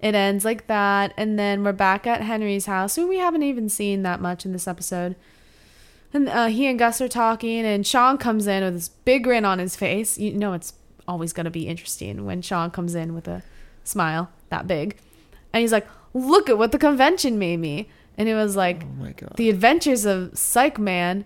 [0.00, 3.68] it ends like that and then we're back at Henry's house, who we haven't even
[3.68, 5.16] seen that much in this episode.
[6.12, 9.44] And uh, he and Gus are talking, and Shawn comes in with this big grin
[9.44, 10.16] on his face.
[10.16, 10.72] You know, it's
[11.06, 13.42] always going to be interesting when Shawn comes in with a
[13.84, 14.96] smile that big.
[15.52, 17.88] And he's like, Look at what the convention made me.
[18.16, 19.34] And it was like, oh my god.
[19.36, 21.24] The Adventures of Psych Man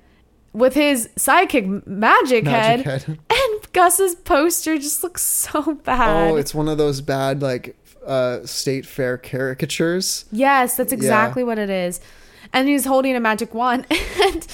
[0.53, 2.81] with his sidekick Magic, Magic Head.
[2.81, 3.19] Head.
[3.31, 6.31] And Gus's poster just looks so bad.
[6.31, 10.25] Oh, it's one of those bad like uh state fair caricatures.
[10.33, 10.97] Yes, that's Yeah.
[10.99, 12.01] exactly what it is.
[12.53, 13.87] And he's holding a magic wand.
[14.23, 14.47] And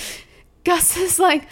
[0.64, 1.44] Gus is like,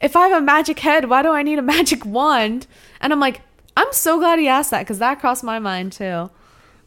[0.00, 2.66] if I have a magic head, why do I need a magic wand?
[3.00, 3.42] And I'm like,
[3.76, 6.30] I'm so glad he asked that because that crossed my mind too.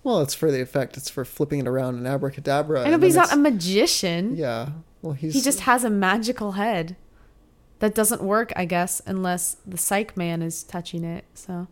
[0.03, 0.97] Well, it's for the effect.
[0.97, 2.79] It's for flipping it around and abracadabra.
[2.81, 4.35] I know, and but he's not a magician.
[4.35, 4.69] Yeah.
[5.01, 6.95] Well, he's He just has a magical head.
[7.79, 11.25] That doesn't work, I guess, unless the psych man is touching it.
[11.33, 11.67] So,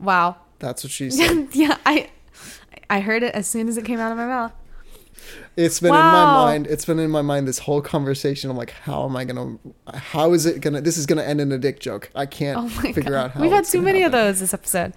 [0.00, 0.36] wow.
[0.62, 1.48] That's what she said.
[1.52, 2.08] yeah, I
[2.88, 4.52] I heard it as soon as it came out of my mouth.
[5.56, 6.66] It's been in my mind.
[6.66, 8.50] It's been in my mind this whole conversation.
[8.50, 9.58] I'm like, how am I gonna?
[9.92, 10.80] How is it gonna?
[10.80, 12.10] This is gonna end in a dick joke.
[12.14, 13.40] I can't Oh figure god, out how.
[13.42, 14.94] we've had too many of those this episode.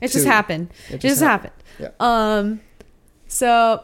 [0.00, 0.70] It just happened.
[0.88, 1.52] It It just just happened.
[1.78, 1.90] Yeah.
[2.00, 2.60] Um,
[3.26, 3.82] so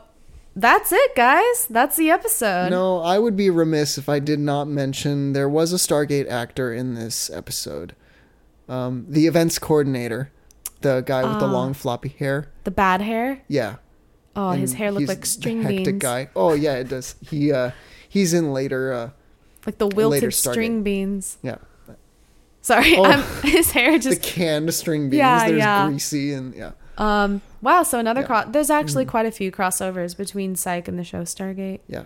[0.54, 1.66] that's it, guys.
[1.68, 2.70] That's the episode.
[2.70, 6.72] No, I would be remiss if I did not mention there was a Stargate actor
[6.72, 7.94] in this episode.
[8.68, 10.30] Um, the events coordinator,
[10.82, 11.50] the guy with the Ah.
[11.52, 12.50] long floppy hair.
[12.64, 13.42] The bad hair.
[13.48, 13.76] Yeah.
[14.34, 16.02] Oh, and his hair looked he's like the string hectic beans.
[16.02, 16.28] guy.
[16.34, 17.16] Oh yeah, it does.
[17.20, 17.70] He uh,
[18.08, 18.92] he's in later.
[18.92, 19.10] Uh,
[19.66, 21.38] Like the Later wilted string beans.
[21.42, 21.58] yeah,
[22.60, 23.04] Sorry, Oh.
[23.04, 24.22] I'm, his hair just the just.
[24.22, 25.18] canned string beans.
[25.18, 25.86] Yeah, There's yeah.
[25.88, 26.72] greasy and yeah.
[26.98, 27.42] Um.
[27.60, 27.82] Wow.
[27.82, 28.20] So another.
[28.22, 28.26] Mm-hmm.
[28.26, 28.46] cross.
[28.50, 31.80] There's actually quite a few crossovers between Psych and the show Stargate.
[31.88, 32.04] Yeah.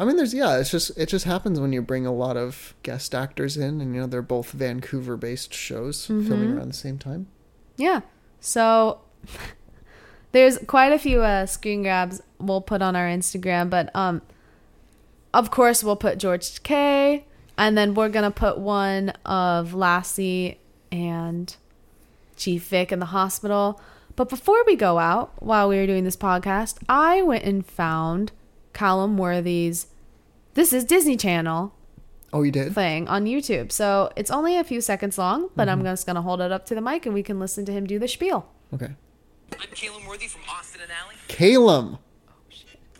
[0.00, 0.58] I mean, there's yeah.
[0.58, 3.94] It's just it just happens when you bring a lot of guest actors in, and
[3.94, 6.56] you know they're both Vancouver-based shows filming Mhm.
[6.56, 7.28] around the same time.
[7.82, 8.02] Yeah.
[8.38, 9.00] So
[10.32, 14.22] there's quite a few uh, screen grabs we'll put on our Instagram, but um,
[15.34, 17.24] of course we'll put George K,
[17.58, 20.60] and then we're gonna put one of Lassie
[20.92, 21.56] and
[22.36, 23.80] Chief Vick in the hospital.
[24.14, 28.30] But before we go out, while we were doing this podcast, I went and found
[28.72, 29.88] Callum Worthy's
[30.54, 31.74] This is Disney Channel
[32.32, 32.74] Oh, you did?
[32.74, 33.70] thing on YouTube.
[33.70, 35.88] So it's only a few seconds long, but I'm mm-hmm.
[35.88, 37.86] just going to hold it up to the mic and we can listen to him
[37.86, 38.48] do the spiel.
[38.72, 38.94] Okay.
[39.60, 41.12] I'm Caleb Worthy from Austin and Ally.
[41.28, 41.98] Calum.
[42.28, 42.32] Oh,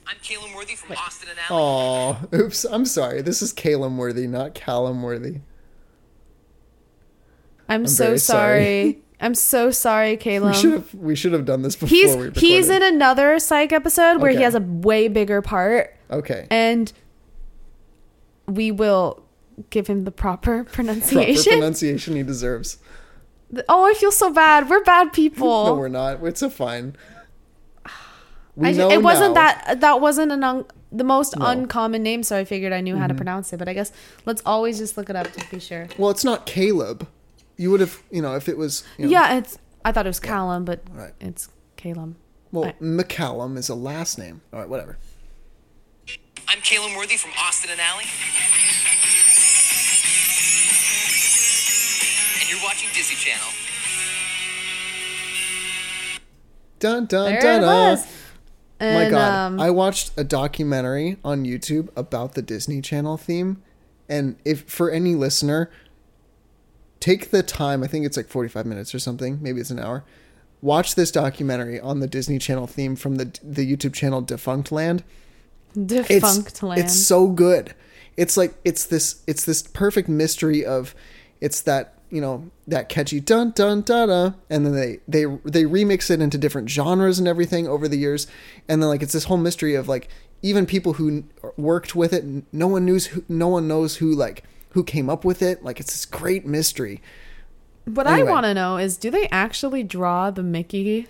[0.07, 1.49] I'm Caleb Worthy from Austin and Ally.
[1.51, 2.65] Oh, oops.
[2.65, 3.23] I'm sorry.
[3.23, 5.41] This is Calum Worthy, not Callum Worthy.
[7.69, 8.19] I'm, so sorry.
[8.19, 8.99] sorry.
[9.23, 10.53] I'm so sorry, Caleb.
[10.53, 13.73] we should have we should have done this before He's we he's in another psych
[13.73, 16.49] episode where he has a way bigger part, Okay.
[16.51, 16.93] and
[18.47, 19.22] we will
[19.71, 21.13] give him the proper pronunciation.
[21.13, 21.53] Proper pronunciation.
[21.59, 22.79] pronunciation he deserves.
[23.69, 24.69] oh, I feel so bad.
[24.71, 25.67] We're bad people.
[25.67, 26.23] No, we're not.
[26.25, 26.97] It's a fine.
[28.57, 31.47] We I ju- know it wasn't that that wasn't an un, the most No.
[31.47, 31.61] Mm-hmm.
[31.63, 33.57] uncommon name, so I figured I knew how to pronounce it.
[33.59, 33.93] But I guess
[34.27, 35.89] let's always just look it up to be sure.
[35.97, 37.09] Well, it's not Caleb.
[37.57, 38.85] You would have, you know, if it was.
[38.99, 39.59] You know, Yeah, it's.
[39.85, 41.13] I thought it was Callum, but Right.
[41.21, 42.17] it's Calum.
[42.53, 44.43] Well, I- McCallum is a last name.
[44.53, 44.99] All right, whatever.
[46.49, 48.03] I'm Caleb Worthy from Austin and Ally.
[52.63, 53.49] Watching Disney Channel.
[56.79, 57.63] Dun dun There dun.
[57.63, 57.91] it dun.
[57.91, 58.07] was.
[58.81, 63.63] My And, God, um, I watched a documentary on YouTube about the Disney Channel theme,
[64.09, 65.71] and if for any listener,
[67.01, 67.83] take the time.
[67.83, 69.39] I think it's like forty-five minutes or something.
[69.41, 70.05] Maybe it's an hour.
[70.61, 75.03] Watch this documentary on the Disney Channel theme from the the YouTube channel Defunctland.
[75.75, 76.79] It's Defunctland.
[76.79, 77.75] it's so good.
[78.17, 80.95] It's like it's this it's this perfect mystery of
[81.41, 85.65] it's that you know that catchy dun dun da da and then they they they
[85.65, 88.27] remix it into different genres and everything over the years.
[88.69, 90.09] And then like it's this whole mystery of like
[90.43, 91.25] even people who
[91.57, 95.25] worked with it no one knows who no one knows who like who came up
[95.25, 95.65] with it.
[95.65, 97.01] Like it's this great mystery.
[97.87, 98.29] What Anyway.
[98.29, 101.09] I want to know is, do they actually draw the Mickey?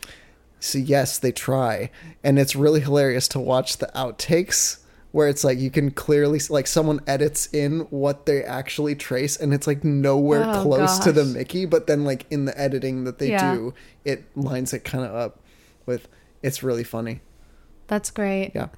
[0.59, 1.91] So yes, they try,
[2.23, 4.79] and it's really hilarious to watch the outtakes
[5.13, 9.55] where it's like you can clearly like someone edits in what they actually trace, and
[9.55, 11.25] it's like nowhere Oh, close to the.
[11.25, 13.55] Mickey, but then like in the editing that they Yeah.
[13.55, 15.41] do, it lines it kind of up
[15.87, 16.09] with.
[16.43, 17.21] It's really funny.
[17.87, 18.53] That's great.
[18.55, 18.69] Yeah,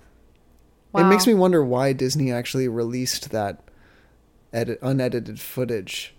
[0.92, 1.06] Wow.
[1.06, 3.62] it makes me wonder why Disney actually released that
[4.52, 6.14] edit unedited footage.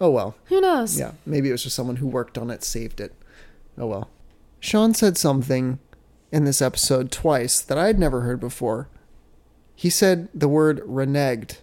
[0.00, 0.36] Oh well.
[0.46, 0.98] Who knows?
[0.98, 3.12] Yeah, maybe it was just someone who worked on it saved it.
[3.78, 4.10] Oh well.
[4.60, 5.78] Shawn said something
[6.32, 8.88] in this episode twice that I'd never heard before.
[9.74, 11.58] He said the word reneged,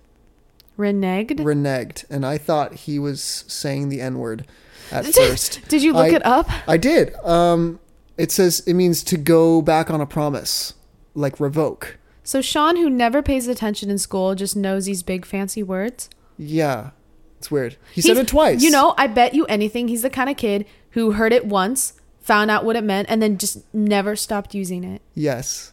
[0.78, 1.38] Reneged.
[1.40, 4.46] reneged, and I thought he was saying the N word
[4.92, 5.62] at first.
[5.68, 6.50] Did you look I- it up?
[6.68, 7.14] I did.
[7.16, 7.80] Um,
[8.18, 10.74] it says it means to go back on a promise,
[11.16, 11.98] like revoke.
[12.24, 16.10] So Shawn, who never pays attention in school, just knows these big fancy words.
[16.38, 16.90] Yeah,
[17.38, 17.78] it's weird.
[17.94, 18.62] He said it twice.
[18.62, 21.94] You know, I bet you anything he's the kind of kid who heard it once,
[22.28, 25.02] found out what it meant, and then just never stopped using it.
[25.16, 25.72] Yes.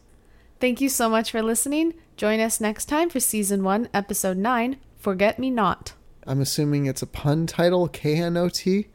[0.61, 1.95] Thank you so much for listening.
[2.17, 4.77] Join us next time for season one, episode nine.
[4.97, 5.95] Forget me not.
[6.27, 7.89] I'm assuming it's a pun title.
[7.89, 8.87] K N O T.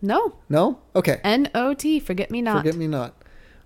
[0.00, 0.80] No, No.
[0.94, 1.20] Okay.
[1.22, 2.00] N O T.
[2.00, 2.58] Forget me not.
[2.64, 3.14] Forget me not.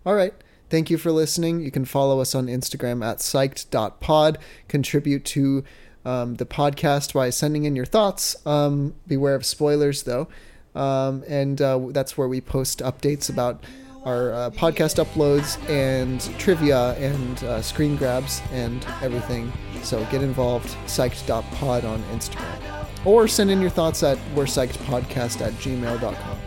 [0.05, 0.35] All right.
[0.69, 1.61] Thank you for listening.
[1.61, 4.39] You can follow us on Instagram at psyched.pod.
[4.69, 5.65] Contribute to
[6.05, 8.37] um, the podcast by sending in your thoughts.
[8.47, 10.29] Um, beware of spoilers, though.
[10.75, 13.65] Um, and uh, that's where we post updates about
[14.05, 19.53] our uh, podcast uploads and trivia and uh, screen grabs and everything.
[19.83, 20.69] So get involved.
[20.87, 22.87] Psyched.pod on Instagram.
[23.05, 26.39] Or send in your thoughts at we're psyched podcast at gmail.com.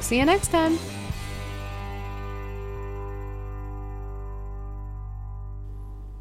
[0.00, 0.78] See you next time.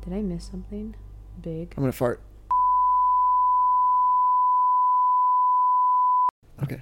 [0.03, 0.95] Did I miss something
[1.41, 1.73] big?
[1.77, 2.21] I'm gonna fart.
[6.63, 6.81] Okay.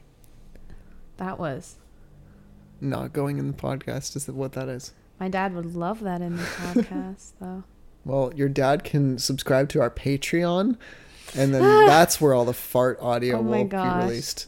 [1.17, 1.75] That was.
[2.79, 4.93] Not going in the podcast is what that is.
[5.19, 7.63] My dad would love that in the podcast, though.
[8.03, 10.77] Well, your dad can subscribe to our Patreon,
[11.36, 14.47] and then that's where all the fart audio Oh will be released.